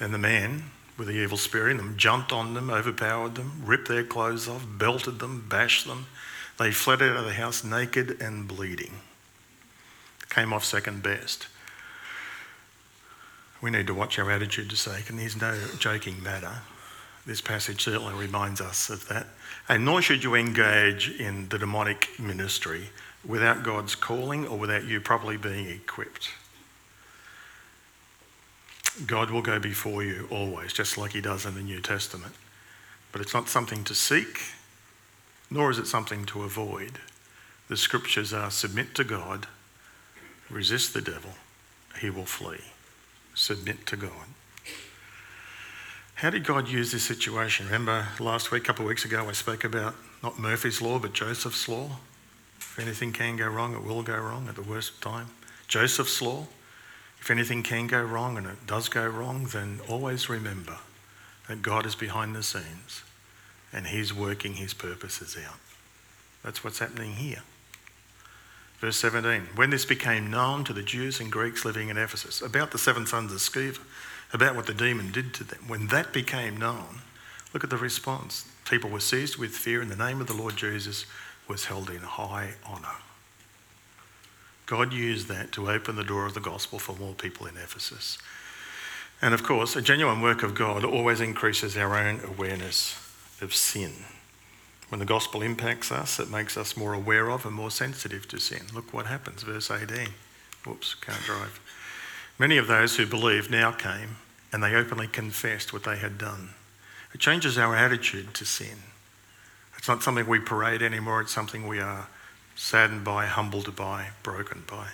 And 0.00 0.12
the 0.12 0.18
man 0.18 0.64
with 0.98 1.08
the 1.08 1.14
evil 1.14 1.38
spirit 1.38 1.70
in 1.70 1.76
them 1.78 1.96
jumped 1.96 2.30
on 2.30 2.52
them, 2.52 2.68
overpowered 2.68 3.36
them, 3.36 3.62
ripped 3.64 3.88
their 3.88 4.04
clothes 4.04 4.48
off, 4.48 4.66
belted 4.68 5.18
them, 5.18 5.46
bashed 5.48 5.86
them. 5.86 6.06
They 6.58 6.72
fled 6.72 7.00
out 7.00 7.16
of 7.16 7.24
the 7.24 7.32
house 7.32 7.64
naked 7.64 8.20
and 8.20 8.46
bleeding. 8.46 9.00
Came 10.28 10.52
off 10.52 10.64
second 10.64 11.02
best 11.02 11.46
we 13.60 13.70
need 13.70 13.86
to 13.88 13.94
watch 13.94 14.18
our 14.18 14.30
attitude 14.30 14.70
to 14.70 14.76
sake, 14.76 15.10
and 15.10 15.18
there's 15.18 15.40
no 15.40 15.58
joking 15.78 16.22
matter. 16.22 16.60
This 17.26 17.40
passage 17.40 17.82
certainly 17.82 18.14
reminds 18.14 18.60
us 18.60 18.88
of 18.88 19.08
that. 19.08 19.26
And 19.68 19.84
nor 19.84 20.00
should 20.00 20.24
you 20.24 20.34
engage 20.34 21.10
in 21.20 21.48
the 21.48 21.58
demonic 21.58 22.08
ministry 22.18 22.90
without 23.26 23.62
God's 23.62 23.94
calling 23.94 24.46
or 24.46 24.56
without 24.56 24.84
you 24.84 25.00
properly 25.00 25.36
being 25.36 25.68
equipped. 25.68 26.30
God 29.06 29.30
will 29.30 29.42
go 29.42 29.58
before 29.58 30.02
you 30.02 30.26
always, 30.30 30.72
just 30.72 30.96
like 30.96 31.12
he 31.12 31.20
does 31.20 31.44
in 31.44 31.54
the 31.54 31.62
New 31.62 31.80
Testament. 31.80 32.34
But 33.12 33.20
it's 33.20 33.34
not 33.34 33.48
something 33.48 33.84
to 33.84 33.94
seek, 33.94 34.40
nor 35.50 35.70
is 35.70 35.78
it 35.78 35.86
something 35.86 36.24
to 36.26 36.44
avoid. 36.44 36.98
The 37.68 37.76
scriptures 37.76 38.32
are 38.32 38.50
submit 38.50 38.94
to 38.94 39.04
God, 39.04 39.46
resist 40.48 40.94
the 40.94 41.02
devil, 41.02 41.32
he 42.00 42.08
will 42.08 42.24
flee 42.24 42.62
submit 43.38 43.86
to 43.86 43.96
God. 43.96 44.26
How 46.16 46.30
did 46.30 46.44
God 46.44 46.68
use 46.68 46.90
this 46.90 47.04
situation? 47.04 47.66
Remember 47.66 48.08
last 48.18 48.50
week, 48.50 48.64
a 48.64 48.66
couple 48.66 48.84
of 48.84 48.88
weeks 48.88 49.04
ago, 49.04 49.28
I 49.28 49.32
spoke 49.32 49.62
about 49.62 49.94
not 50.22 50.38
Murphy's 50.38 50.82
Law, 50.82 50.98
but 50.98 51.12
Joseph's 51.12 51.68
Law. 51.68 51.98
If 52.58 52.78
anything 52.80 53.12
can 53.12 53.36
go 53.36 53.46
wrong, 53.46 53.74
it 53.74 53.84
will 53.84 54.02
go 54.02 54.16
wrong 54.16 54.48
at 54.48 54.56
the 54.56 54.62
worst 54.62 55.00
time. 55.00 55.28
Joseph's 55.68 56.20
Law. 56.20 56.48
If 57.20 57.30
anything 57.30 57.62
can 57.62 57.86
go 57.86 58.02
wrong 58.02 58.36
and 58.36 58.46
it 58.46 58.66
does 58.66 58.88
go 58.88 59.06
wrong, 59.06 59.48
then 59.52 59.80
always 59.88 60.28
remember 60.28 60.78
that 61.48 61.62
God 61.62 61.86
is 61.86 61.94
behind 61.94 62.34
the 62.34 62.42
scenes 62.42 63.02
and 63.72 63.86
He's 63.86 64.12
working 64.12 64.54
His 64.54 64.74
purposes 64.74 65.36
out. 65.44 65.58
That's 66.42 66.64
what's 66.64 66.78
happening 66.80 67.12
here. 67.12 67.42
Verse 68.78 68.96
17 68.96 69.48
When 69.54 69.70
this 69.70 69.84
became 69.84 70.30
known 70.30 70.64
to 70.64 70.72
the 70.72 70.82
Jews 70.82 71.20
and 71.20 71.30
Greeks 71.30 71.64
living 71.64 71.88
in 71.88 71.98
Ephesus, 71.98 72.40
about 72.40 72.70
the 72.70 72.78
seven 72.78 73.06
sons 73.06 73.32
of 73.32 73.38
Sceva, 73.38 73.80
about 74.32 74.56
what 74.56 74.66
the 74.66 74.74
demon 74.74 75.10
did 75.10 75.34
to 75.34 75.44
them, 75.44 75.64
when 75.66 75.88
that 75.88 76.12
became 76.12 76.56
known, 76.56 77.00
look 77.52 77.64
at 77.64 77.70
the 77.70 77.76
response. 77.76 78.46
People 78.68 78.90
were 78.90 79.00
seized 79.00 79.36
with 79.36 79.50
fear, 79.50 79.80
and 79.80 79.90
the 79.90 79.96
name 79.96 80.20
of 80.20 80.26
the 80.26 80.34
Lord 80.34 80.56
Jesus 80.56 81.06
was 81.48 81.66
held 81.66 81.90
in 81.90 82.00
high 82.00 82.54
honour. 82.66 82.96
God 84.66 84.92
used 84.92 85.28
that 85.28 85.50
to 85.52 85.70
open 85.70 85.96
the 85.96 86.04
door 86.04 86.26
of 86.26 86.34
the 86.34 86.40
gospel 86.40 86.78
for 86.78 86.94
more 86.96 87.14
people 87.14 87.46
in 87.46 87.56
Ephesus. 87.56 88.18
And 89.22 89.32
of 89.32 89.42
course, 89.42 89.74
a 89.74 89.82
genuine 89.82 90.20
work 90.20 90.42
of 90.42 90.54
God 90.54 90.84
always 90.84 91.22
increases 91.22 91.76
our 91.76 91.96
own 91.96 92.20
awareness 92.22 92.94
of 93.40 93.54
sin. 93.54 93.92
When 94.88 95.00
the 95.00 95.06
gospel 95.06 95.42
impacts 95.42 95.92
us, 95.92 96.18
it 96.18 96.30
makes 96.30 96.56
us 96.56 96.76
more 96.76 96.94
aware 96.94 97.30
of 97.30 97.44
and 97.44 97.54
more 97.54 97.70
sensitive 97.70 98.26
to 98.28 98.40
sin. 98.40 98.62
Look 98.74 98.92
what 98.92 99.06
happens, 99.06 99.42
verse 99.42 99.70
18. 99.70 100.08
Whoops, 100.64 100.94
can't 100.94 101.22
drive. 101.22 101.60
Many 102.38 102.56
of 102.56 102.68
those 102.68 102.96
who 102.96 103.06
believed 103.06 103.50
now 103.50 103.72
came 103.72 104.16
and 104.52 104.62
they 104.62 104.74
openly 104.74 105.06
confessed 105.06 105.72
what 105.72 105.84
they 105.84 105.96
had 105.96 106.18
done. 106.18 106.50
It 107.12 107.20
changes 107.20 107.58
our 107.58 107.76
attitude 107.76 108.34
to 108.34 108.44
sin. 108.44 108.78
It's 109.76 109.88
not 109.88 110.02
something 110.02 110.26
we 110.26 110.40
parade 110.40 110.82
anymore, 110.82 111.20
it's 111.20 111.32
something 111.32 111.66
we 111.66 111.80
are 111.80 112.08
saddened 112.56 113.04
by, 113.04 113.26
humbled 113.26 113.76
by, 113.76 114.08
broken 114.22 114.64
by. 114.68 114.88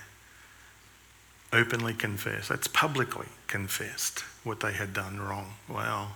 Openly 1.53 1.95
confess. 1.95 2.49
That's 2.49 2.69
publicly 2.69 3.29
confessed 3.47 4.21
what 4.43 4.61
they 4.61 4.73
had 4.73 4.93
done 4.93 5.21
wrong. 5.21 5.55
Wow, 5.69 6.13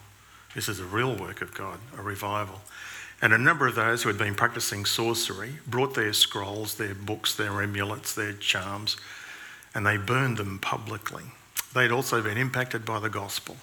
this 0.54 0.68
is 0.68 0.80
a 0.80 0.84
real 0.84 1.14
work 1.14 1.40
of 1.40 1.54
God, 1.54 1.78
a 1.96 2.02
revival. 2.02 2.60
And 3.20 3.32
a 3.32 3.38
number 3.38 3.66
of 3.66 3.74
those 3.74 4.02
who 4.02 4.08
had 4.08 4.18
been 4.18 4.34
practicing 4.34 4.84
sorcery 4.84 5.54
brought 5.66 5.94
their 5.94 6.12
scrolls, 6.12 6.76
their 6.76 6.94
books, 6.94 7.34
their 7.34 7.62
amulets, 7.62 8.14
their 8.14 8.32
charms, 8.32 8.96
and 9.74 9.84
they 9.84 9.96
burned 9.96 10.36
them 10.36 10.58
publicly. 10.60 11.24
They'd 11.74 11.90
also 11.90 12.22
been 12.22 12.38
impacted 12.38 12.84
by 12.84 13.00
the 13.00 13.10
gospel. 13.10 13.56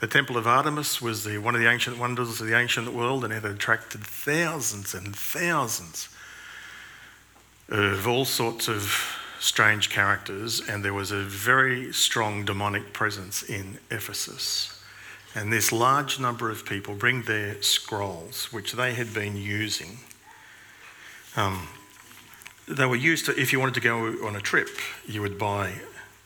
The 0.00 0.06
Temple 0.06 0.38
of 0.38 0.46
Artemis 0.46 1.02
was 1.02 1.24
the, 1.24 1.36
one 1.38 1.54
of 1.54 1.60
the 1.60 1.70
ancient 1.70 1.98
wonders 1.98 2.40
of 2.40 2.46
the 2.46 2.56
ancient 2.56 2.92
world, 2.94 3.22
and 3.22 3.32
it 3.34 3.44
attracted 3.44 4.00
thousands 4.00 4.94
and 4.94 5.14
thousands 5.14 6.08
of 7.68 8.08
all 8.08 8.24
sorts 8.24 8.66
of 8.66 9.18
strange 9.38 9.90
characters, 9.90 10.60
and 10.66 10.82
there 10.82 10.94
was 10.94 11.12
a 11.12 11.20
very 11.20 11.92
strong 11.92 12.46
demonic 12.46 12.94
presence 12.94 13.42
in 13.42 13.78
Ephesus. 13.90 14.79
And 15.34 15.52
this 15.52 15.70
large 15.70 16.18
number 16.18 16.50
of 16.50 16.64
people 16.64 16.94
bring 16.94 17.22
their 17.22 17.62
scrolls, 17.62 18.52
which 18.52 18.72
they 18.72 18.94
had 18.94 19.14
been 19.14 19.36
using. 19.36 19.98
Um, 21.36 21.68
they 22.66 22.86
were 22.86 22.96
used 22.96 23.26
to, 23.26 23.40
if 23.40 23.52
you 23.52 23.60
wanted 23.60 23.74
to 23.74 23.80
go 23.80 24.26
on 24.26 24.34
a 24.34 24.40
trip, 24.40 24.68
you 25.06 25.22
would 25.22 25.38
buy 25.38 25.74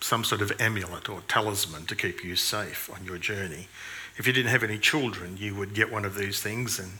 some 0.00 0.24
sort 0.24 0.42
of 0.42 0.52
amulet 0.60 1.08
or 1.08 1.22
talisman 1.28 1.86
to 1.86 1.96
keep 1.96 2.22
you 2.22 2.36
safe 2.36 2.90
on 2.94 3.04
your 3.04 3.18
journey. 3.18 3.68
If 4.16 4.26
you 4.26 4.32
didn't 4.32 4.50
have 4.50 4.62
any 4.62 4.78
children, 4.78 5.36
you 5.38 5.54
would 5.54 5.74
get 5.74 5.90
one 5.90 6.04
of 6.04 6.14
these 6.14 6.40
things 6.40 6.78
and 6.78 6.92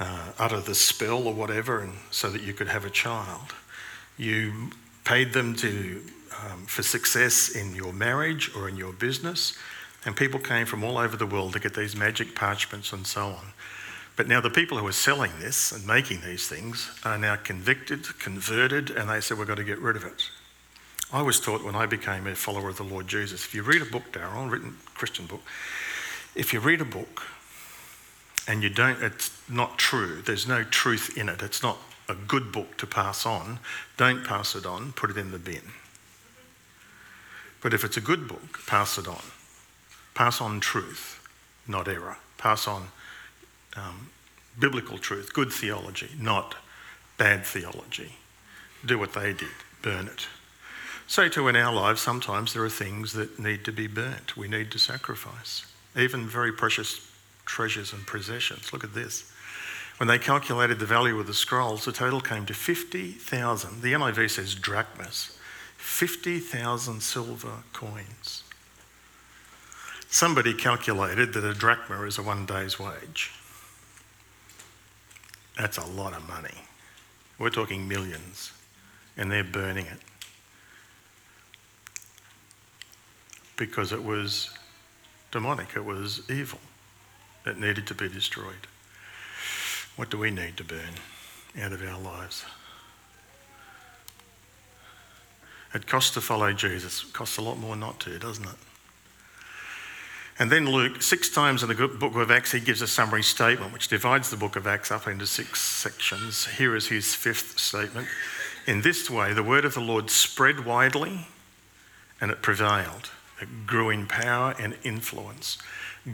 uh, 0.00 0.32
utter 0.38 0.60
the 0.60 0.74
spell 0.74 1.26
or 1.26 1.34
whatever, 1.34 1.80
and 1.80 1.92
so 2.10 2.30
that 2.30 2.42
you 2.42 2.52
could 2.52 2.68
have 2.68 2.84
a 2.84 2.90
child. 2.90 3.54
You 4.16 4.70
paid 5.04 5.32
them 5.32 5.54
to 5.56 6.02
um, 6.42 6.66
for 6.66 6.82
success 6.82 7.50
in 7.50 7.74
your 7.74 7.92
marriage 7.92 8.50
or 8.56 8.68
in 8.68 8.76
your 8.76 8.92
business, 8.92 9.56
and 10.04 10.16
people 10.16 10.40
came 10.40 10.66
from 10.66 10.84
all 10.84 10.98
over 10.98 11.16
the 11.16 11.26
world 11.26 11.52
to 11.54 11.60
get 11.60 11.74
these 11.74 11.96
magic 11.96 12.34
parchments 12.34 12.92
and 12.92 13.06
so 13.06 13.26
on. 13.26 13.46
But 14.16 14.28
now 14.28 14.40
the 14.40 14.50
people 14.50 14.78
who 14.78 14.86
are 14.86 14.92
selling 14.92 15.32
this 15.40 15.72
and 15.72 15.86
making 15.86 16.20
these 16.20 16.46
things 16.46 16.90
are 17.04 17.18
now 17.18 17.36
convicted, 17.36 18.18
converted, 18.18 18.90
and 18.90 19.10
they 19.10 19.20
said, 19.20 19.38
We've 19.38 19.48
got 19.48 19.56
to 19.56 19.64
get 19.64 19.80
rid 19.80 19.96
of 19.96 20.04
it. 20.04 20.30
I 21.12 21.22
was 21.22 21.40
taught 21.40 21.64
when 21.64 21.74
I 21.74 21.86
became 21.86 22.26
a 22.26 22.34
follower 22.34 22.68
of 22.68 22.76
the 22.76 22.84
Lord 22.84 23.08
Jesus, 23.08 23.44
if 23.44 23.54
you 23.54 23.62
read 23.62 23.82
a 23.82 23.86
book, 23.86 24.12
Daryl, 24.12 24.46
a 24.46 24.48
written 24.48 24.76
Christian 24.94 25.26
book, 25.26 25.42
if 26.34 26.52
you 26.52 26.60
read 26.60 26.80
a 26.80 26.84
book 26.84 27.22
and 28.46 28.62
you 28.62 28.68
don't, 28.68 29.02
it's 29.02 29.30
not 29.48 29.78
true, 29.78 30.22
there's 30.22 30.46
no 30.46 30.64
truth 30.64 31.16
in 31.16 31.28
it, 31.28 31.42
it's 31.42 31.62
not 31.62 31.78
a 32.08 32.14
good 32.14 32.52
book 32.52 32.76
to 32.78 32.86
pass 32.86 33.26
on, 33.26 33.58
don't 33.96 34.24
pass 34.24 34.54
it 34.54 34.66
on, 34.66 34.92
put 34.92 35.10
it 35.10 35.16
in 35.16 35.30
the 35.30 35.38
bin. 35.38 35.62
But 37.62 37.72
if 37.72 37.84
it's 37.84 37.96
a 37.96 38.00
good 38.00 38.28
book, 38.28 38.60
pass 38.66 38.98
it 38.98 39.08
on. 39.08 39.22
Pass 40.14 40.40
on 40.40 40.60
truth, 40.60 41.26
not 41.66 41.88
error. 41.88 42.16
Pass 42.38 42.68
on 42.68 42.88
um, 43.76 44.10
biblical 44.58 44.98
truth, 44.98 45.32
good 45.32 45.52
theology, 45.52 46.10
not 46.18 46.54
bad 47.18 47.44
theology. 47.44 48.16
Do 48.84 48.98
what 48.98 49.14
they 49.14 49.32
did, 49.32 49.48
burn 49.82 50.06
it. 50.06 50.26
So, 51.06 51.28
too, 51.28 51.48
in 51.48 51.56
our 51.56 51.74
lives, 51.74 52.00
sometimes 52.00 52.54
there 52.54 52.64
are 52.64 52.70
things 52.70 53.12
that 53.12 53.38
need 53.38 53.64
to 53.64 53.72
be 53.72 53.86
burnt. 53.86 54.36
We 54.36 54.48
need 54.48 54.70
to 54.70 54.78
sacrifice, 54.78 55.66
even 55.96 56.26
very 56.26 56.52
precious 56.52 57.10
treasures 57.44 57.92
and 57.92 58.06
possessions. 58.06 58.72
Look 58.72 58.84
at 58.84 58.94
this. 58.94 59.30
When 59.98 60.08
they 60.08 60.18
calculated 60.18 60.78
the 60.78 60.86
value 60.86 61.18
of 61.20 61.26
the 61.26 61.34
scrolls, 61.34 61.84
the 61.84 61.92
total 61.92 62.20
came 62.20 62.46
to 62.46 62.54
50,000. 62.54 63.82
The 63.82 63.92
NIV 63.92 64.30
says 64.30 64.54
drachmas, 64.54 65.38
50,000 65.76 67.02
silver 67.02 67.62
coins. 67.72 68.43
Somebody 70.14 70.54
calculated 70.54 71.32
that 71.32 71.42
a 71.42 71.52
drachma 71.52 72.00
is 72.02 72.18
a 72.18 72.22
one 72.22 72.46
day's 72.46 72.78
wage. 72.78 73.32
That's 75.58 75.76
a 75.76 75.84
lot 75.84 76.12
of 76.12 76.28
money. 76.28 76.54
We're 77.36 77.50
talking 77.50 77.88
millions, 77.88 78.52
and 79.16 79.28
they're 79.28 79.42
burning 79.42 79.86
it 79.86 79.98
because 83.56 83.90
it 83.90 84.04
was 84.04 84.50
demonic, 85.32 85.70
it 85.74 85.84
was 85.84 86.22
evil, 86.30 86.60
it 87.44 87.58
needed 87.58 87.84
to 87.88 87.94
be 87.96 88.08
destroyed. 88.08 88.68
What 89.96 90.10
do 90.10 90.18
we 90.18 90.30
need 90.30 90.56
to 90.58 90.64
burn 90.64 90.94
out 91.60 91.72
of 91.72 91.82
our 91.82 91.98
lives? 91.98 92.44
It 95.74 95.88
costs 95.88 96.14
to 96.14 96.20
follow 96.20 96.52
Jesus. 96.52 97.02
It 97.02 97.12
costs 97.12 97.36
a 97.36 97.42
lot 97.42 97.58
more 97.58 97.74
not 97.74 97.98
to, 97.98 98.16
doesn't 98.20 98.44
it? 98.44 98.73
And 100.38 100.50
then 100.50 100.68
Luke, 100.68 101.00
six 101.00 101.30
times 101.30 101.62
in 101.62 101.68
the 101.68 101.88
book 101.88 102.16
of 102.16 102.30
Acts, 102.30 102.52
he 102.52 102.60
gives 102.60 102.82
a 102.82 102.88
summary 102.88 103.22
statement 103.22 103.72
which 103.72 103.86
divides 103.88 104.30
the 104.30 104.36
book 104.36 104.56
of 104.56 104.66
Acts 104.66 104.90
up 104.90 105.06
into 105.06 105.26
six 105.26 105.60
sections. 105.60 106.46
Here 106.46 106.74
is 106.74 106.88
his 106.88 107.14
fifth 107.14 107.58
statement. 107.58 108.08
In 108.66 108.80
this 108.80 109.08
way, 109.08 109.32
the 109.32 109.44
word 109.44 109.64
of 109.64 109.74
the 109.74 109.80
Lord 109.80 110.10
spread 110.10 110.64
widely 110.64 111.28
and 112.20 112.32
it 112.32 112.42
prevailed. 112.42 113.10
It 113.40 113.66
grew 113.66 113.90
in 113.90 114.06
power 114.06 114.54
and 114.58 114.76
influence. 114.82 115.58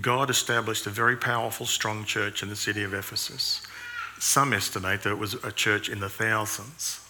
God 0.02 0.28
established 0.28 0.86
a 0.86 0.90
very 0.90 1.16
powerful, 1.16 1.64
strong 1.64 2.04
church 2.04 2.42
in 2.42 2.50
the 2.50 2.56
city 2.56 2.82
of 2.82 2.92
Ephesus. 2.92 3.62
Some 4.18 4.52
estimate 4.52 5.02
that 5.02 5.12
it 5.12 5.18
was 5.18 5.34
a 5.34 5.52
church 5.52 5.88
in 5.88 6.00
the 6.00 6.08
thousands. 6.10 7.00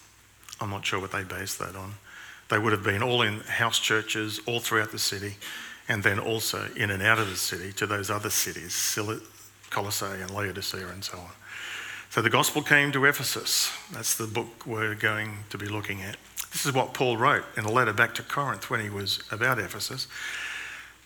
I'm 0.61 0.69
not 0.69 0.85
sure 0.85 0.99
what 0.99 1.11
they 1.11 1.23
based 1.23 1.59
that 1.59 1.75
on. 1.75 1.95
They 2.49 2.57
would 2.57 2.71
have 2.71 2.83
been 2.83 3.03
all 3.03 3.21
in 3.21 3.41
house 3.41 3.79
churches 3.79 4.39
all 4.45 4.59
throughout 4.59 4.91
the 4.91 4.99
city 4.99 5.35
and 5.87 6.03
then 6.03 6.19
also 6.19 6.67
in 6.75 6.91
and 6.91 7.03
out 7.03 7.19
of 7.19 7.29
the 7.29 7.35
city 7.35 7.73
to 7.73 7.85
those 7.85 8.09
other 8.09 8.29
cities, 8.29 8.97
Colossae 9.69 10.05
and 10.05 10.29
Laodicea 10.31 10.87
and 10.87 11.03
so 11.03 11.17
on. 11.17 11.31
So 12.09 12.21
the 12.21 12.29
gospel 12.29 12.61
came 12.61 12.91
to 12.91 13.05
Ephesus. 13.05 13.71
That's 13.91 14.15
the 14.17 14.27
book 14.27 14.65
we're 14.67 14.95
going 14.95 15.45
to 15.49 15.57
be 15.57 15.67
looking 15.67 16.01
at. 16.01 16.17
This 16.51 16.65
is 16.65 16.73
what 16.73 16.93
Paul 16.93 17.15
wrote 17.15 17.45
in 17.55 17.63
a 17.63 17.71
letter 17.71 17.93
back 17.93 18.13
to 18.15 18.23
Corinth 18.23 18.69
when 18.69 18.81
he 18.81 18.89
was 18.89 19.23
about 19.31 19.59
Ephesus. 19.59 20.07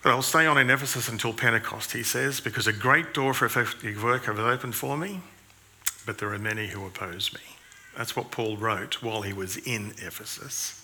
But 0.01 0.11
I'll 0.11 0.23
stay 0.23 0.47
on 0.47 0.57
in 0.57 0.69
Ephesus 0.69 1.07
until 1.07 1.33
Pentecost, 1.33 1.91
he 1.91 2.03
says, 2.03 2.39
because 2.39 2.67
a 2.67 2.73
great 2.73 3.13
door 3.13 3.33
for 3.33 3.45
effective 3.45 4.03
work 4.03 4.25
has 4.25 4.39
opened 4.39 4.75
for 4.75 4.97
me, 4.97 5.21
but 6.05 6.17
there 6.17 6.33
are 6.33 6.39
many 6.39 6.67
who 6.67 6.85
oppose 6.85 7.33
me. 7.33 7.41
That's 7.95 8.15
what 8.15 8.31
Paul 8.31 8.57
wrote 8.57 9.01
while 9.01 9.21
he 9.21 9.33
was 9.33 9.57
in 9.57 9.93
Ephesus 9.97 10.83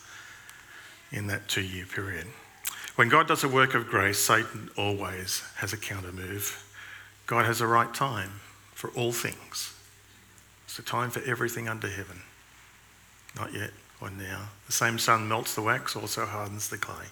in 1.12 1.28
that 1.28 1.48
two 1.48 1.62
year 1.62 1.86
period. 1.86 2.28
When 2.96 3.10
God 3.10 3.28
does 3.28 3.44
a 3.44 3.48
work 3.48 3.74
of 3.74 3.88
grace, 3.88 4.20
Satan 4.20 4.70
always 4.78 5.44
has 5.58 5.74
a 5.74 5.78
counter 5.78 6.12
move. 6.12 6.64
God 7.26 7.46
has 7.46 7.62
a 7.62 7.68
right 7.68 7.94
time 7.94 8.42
for 8.74 8.90
all 8.92 9.12
things. 9.12 9.74
It's 10.66 10.78
a 10.80 10.84
time 10.84 11.10
for 11.10 11.22
everything 11.24 11.70
under 11.70 11.88
heaven. 11.88 12.22
Not 13.36 13.54
yet 13.54 13.72
or 14.02 14.10
now. 14.10 14.50
The 14.66 14.74
same 14.74 15.00
sun 15.00 15.28
melts 15.28 15.56
the 15.56 15.62
wax, 15.62 15.96
also 15.96 16.26
hardens 16.26 16.70
the 16.70 16.78
clay. 16.78 17.06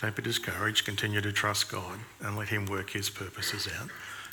Don't 0.00 0.16
be 0.16 0.22
discouraged. 0.22 0.84
Continue 0.84 1.20
to 1.20 1.32
trust 1.32 1.70
God 1.70 1.98
and 2.20 2.36
let 2.36 2.48
Him 2.48 2.66
work 2.66 2.90
His 2.90 3.10
purposes 3.10 3.68
out. 3.80 3.88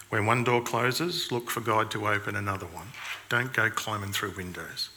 When 0.10 0.26
one 0.26 0.44
door 0.44 0.62
closes, 0.62 1.32
look 1.32 1.50
for 1.50 1.62
God 1.62 1.92
to 1.92 2.08
open 2.08 2.36
another 2.36 2.68
one. 2.68 2.88
Don't 3.30 3.54
go 3.54 3.70
climbing 3.70 4.14
through 4.14 4.32
windows. 4.32 4.90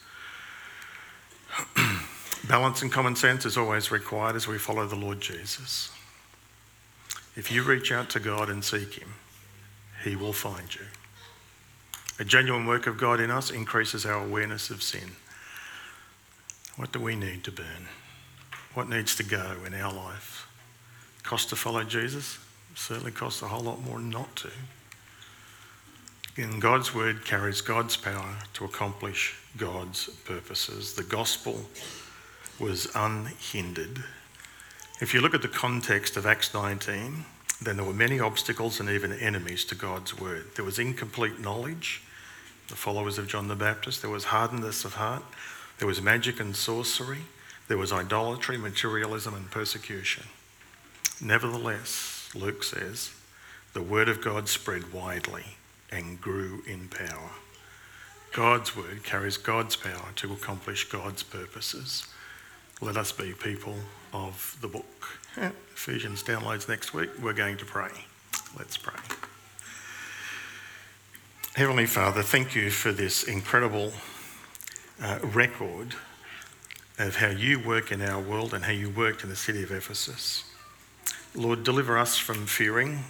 Balance 2.49 2.81
and 2.81 2.91
common 2.91 3.15
sense 3.15 3.45
is 3.45 3.59
always 3.59 3.91
required 3.91 4.35
as 4.35 4.49
we 4.49 4.57
follow 4.57 4.87
the 4.87 4.97
Lord 4.97 5.21
Jesus. 5.21 5.91
If 7.37 7.53
you 7.53 7.63
reach 7.63 7.93
out 7.93 8.09
to 8.11 8.21
God 8.21 8.49
and 8.49 8.65
seek 8.65 8.95
Him, 8.95 9.15
He 10.03 10.17
will 10.17 10.33
find 10.33 10.75
you. 10.75 10.87
A 12.19 12.25
genuine 12.25 12.65
work 12.65 12.87
of 12.87 12.97
God 12.97 13.21
in 13.21 13.31
us 13.31 13.51
increases 13.51 14.07
our 14.07 14.25
awareness 14.25 14.71
of 14.71 14.83
sin. 14.83 15.13
What 16.77 16.91
do 16.91 17.01
we 17.01 17.17
need 17.17 17.45
to 17.45 17.53
burn? 17.53 17.87
What 18.73 18.89
needs 18.89 19.15
to 19.17 19.23
go 19.23 19.57
in 19.67 19.75
our 19.75 19.93
life? 19.93 20.49
Cost 21.25 21.51
to 21.51 21.57
follow 21.57 21.85
Jesus? 21.85 22.39
Certainly 22.75 23.13
costs 23.13 23.43
a 23.43 23.49
whole 23.49 23.63
lot 23.63 23.83
more 23.83 23.99
not 23.99 24.35
to. 24.37 24.51
In 26.37 26.61
God's 26.61 26.95
word 26.95 27.27
carries 27.27 27.61
God's 27.61 27.99
power 27.99 28.37
to 28.55 28.65
accomplish 28.65 29.37
God's 29.59 30.09
purposes. 30.25 30.95
The 30.95 31.03
gospel 31.03 31.67
was 32.59 32.89
unhindered. 32.95 34.05
If 35.01 35.15
you 35.15 35.21
look 35.21 35.35
at 35.35 35.43
the 35.43 35.49
context 35.49 36.17
of 36.17 36.27
Acts 36.27 36.53
19, 36.53 37.25
then 37.63 37.77
there 37.77 37.85
were 37.85 37.93
many 37.93 38.21
obstacles 38.21 38.81
and 38.81 38.89
even 38.89 39.13
enemies 39.13 39.65
to 39.67 39.75
God's 39.75 40.19
word. 40.19 40.47
There 40.57 40.65
was 40.65 40.79
incomplete 40.79 41.41
knowledge, 41.41 42.03
the 42.69 42.77
followers 42.77 43.19
of 43.19 43.29
John 43.29 43.49
the 43.49 43.57
Baptist. 43.57 44.03
There 44.03 44.11
was 44.11 44.25
hardness 44.25 44.85
of 44.85 44.95
heart. 44.95 45.23
There 45.79 45.89
was 45.89 46.03
magic 46.03 46.41
and 46.41 46.55
sorcery. 46.55 47.23
There 47.69 47.79
was 47.79 47.93
idolatry, 47.93 48.57
materialism, 48.57 49.35
and 49.35 49.51
persecution. 49.51 50.25
Nevertheless, 51.21 52.31
Luke 52.35 52.63
says, 52.63 53.13
the 53.75 53.83
word 53.83 54.09
of 54.09 54.21
God 54.21 54.49
spread 54.49 54.93
widely 54.93 55.57
and 55.91 56.21
grew 56.21 56.63
in 56.67 56.89
power. 56.89 57.31
God's 58.33 58.77
word 58.77 59.05
carries 59.05 59.37
God's 59.37 59.77
power 59.77 60.11
to 60.17 60.33
accomplish 60.33 60.89
God's 60.89 61.23
purposes. 61.23 62.07
Let 62.81 62.97
us 62.97 63.11
be 63.11 63.33
people 63.33 63.75
of 64.13 64.57
the 64.61 64.69
book. 64.69 65.19
Ephesians 65.37 66.23
downloads 66.23 66.69
next 66.69 66.95
week. 66.95 67.11
We're 67.21 67.33
going 67.33 67.57
to 67.57 67.65
pray. 67.65 67.91
Let's 68.57 68.77
pray. 68.77 69.01
Heavenly 71.57 71.87
Father, 71.87 72.23
thank 72.23 72.55
you 72.55 72.71
for 72.71 72.93
this 72.93 73.25
incredible 73.25 73.93
uh, 75.03 75.19
record 75.23 75.97
of 77.01 77.17
how 77.17 77.31
you 77.31 77.59
work 77.59 77.91
in 77.91 78.01
our 78.01 78.21
world 78.21 78.55
and 78.55 78.65
how 78.65 78.73
you 78.73 78.91
worked 78.91 79.25
in 79.25 79.29
the 79.29 79.37
city 79.37 79.65
of 79.65 79.73
Ephesus. 79.73 80.45
Lord, 81.35 81.65
deliver 81.65 81.99
us 81.99 82.17
from 82.17 82.47
fearing 82.47 83.01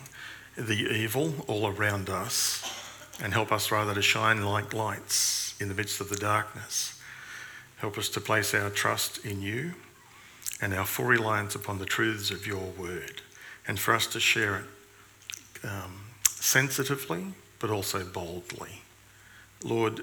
the 0.57 0.75
evil 0.75 1.35
all 1.47 1.67
around 1.67 2.09
us 2.09 2.63
and 3.23 3.35
help 3.35 3.53
us 3.53 3.71
rather 3.71 3.95
to 3.95 4.03
shine 4.03 4.43
like 4.45 4.73
lights 4.73 5.55
in 5.61 5.69
the 5.69 5.75
midst 5.75 6.01
of 6.01 6.09
the 6.09 6.17
darkness. 6.17 6.98
Help 7.79 7.99
us 7.99 8.09
to 8.11 8.21
place 8.21 8.55
our 8.55 8.71
trust 8.71 9.25
in 9.25 9.41
you 9.41 9.75
and 10.61 10.75
our 10.75 10.85
full 10.85 11.07
reliance 11.07 11.55
upon 11.55 11.79
the 11.79 11.85
truths 11.87 12.31
of 12.31 12.47
your 12.47 12.73
word, 12.79 13.23
and 13.67 13.79
for 13.79 13.95
us 13.95 14.07
to 14.09 14.21
share 14.21 14.57
it 14.57 14.65
um, 15.65 16.01
sensitively 16.25 17.27
but 17.59 17.71
also 17.71 18.05
boldly. 18.05 18.83
Lord, 19.63 20.03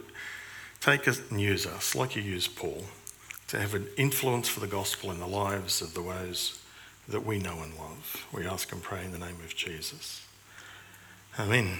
take 0.82 1.08
us 1.08 1.22
and 1.30 1.40
use 1.42 1.66
us 1.66 1.96
like 1.96 2.16
you 2.16 2.22
used 2.22 2.56
Paul 2.56 2.84
to 3.48 3.60
have 3.60 3.74
an 3.74 3.88
influence 3.98 4.50
for 4.50 4.60
the 4.60 4.68
gospel 4.68 5.12
in 5.12 5.20
the 5.20 5.28
lives 5.28 5.82
of 5.82 5.94
the 5.94 6.02
those 6.26 6.60
that 7.08 7.26
we 7.26 7.40
know 7.40 7.62
and 7.62 7.76
love. 7.78 8.26
We 8.32 8.48
ask 8.48 8.72
and 8.72 8.82
pray 8.82 9.06
in 9.06 9.12
the 9.12 9.20
name 9.20 9.38
of 9.44 9.56
Jesus. 9.56 10.26
Amen. 11.40 11.78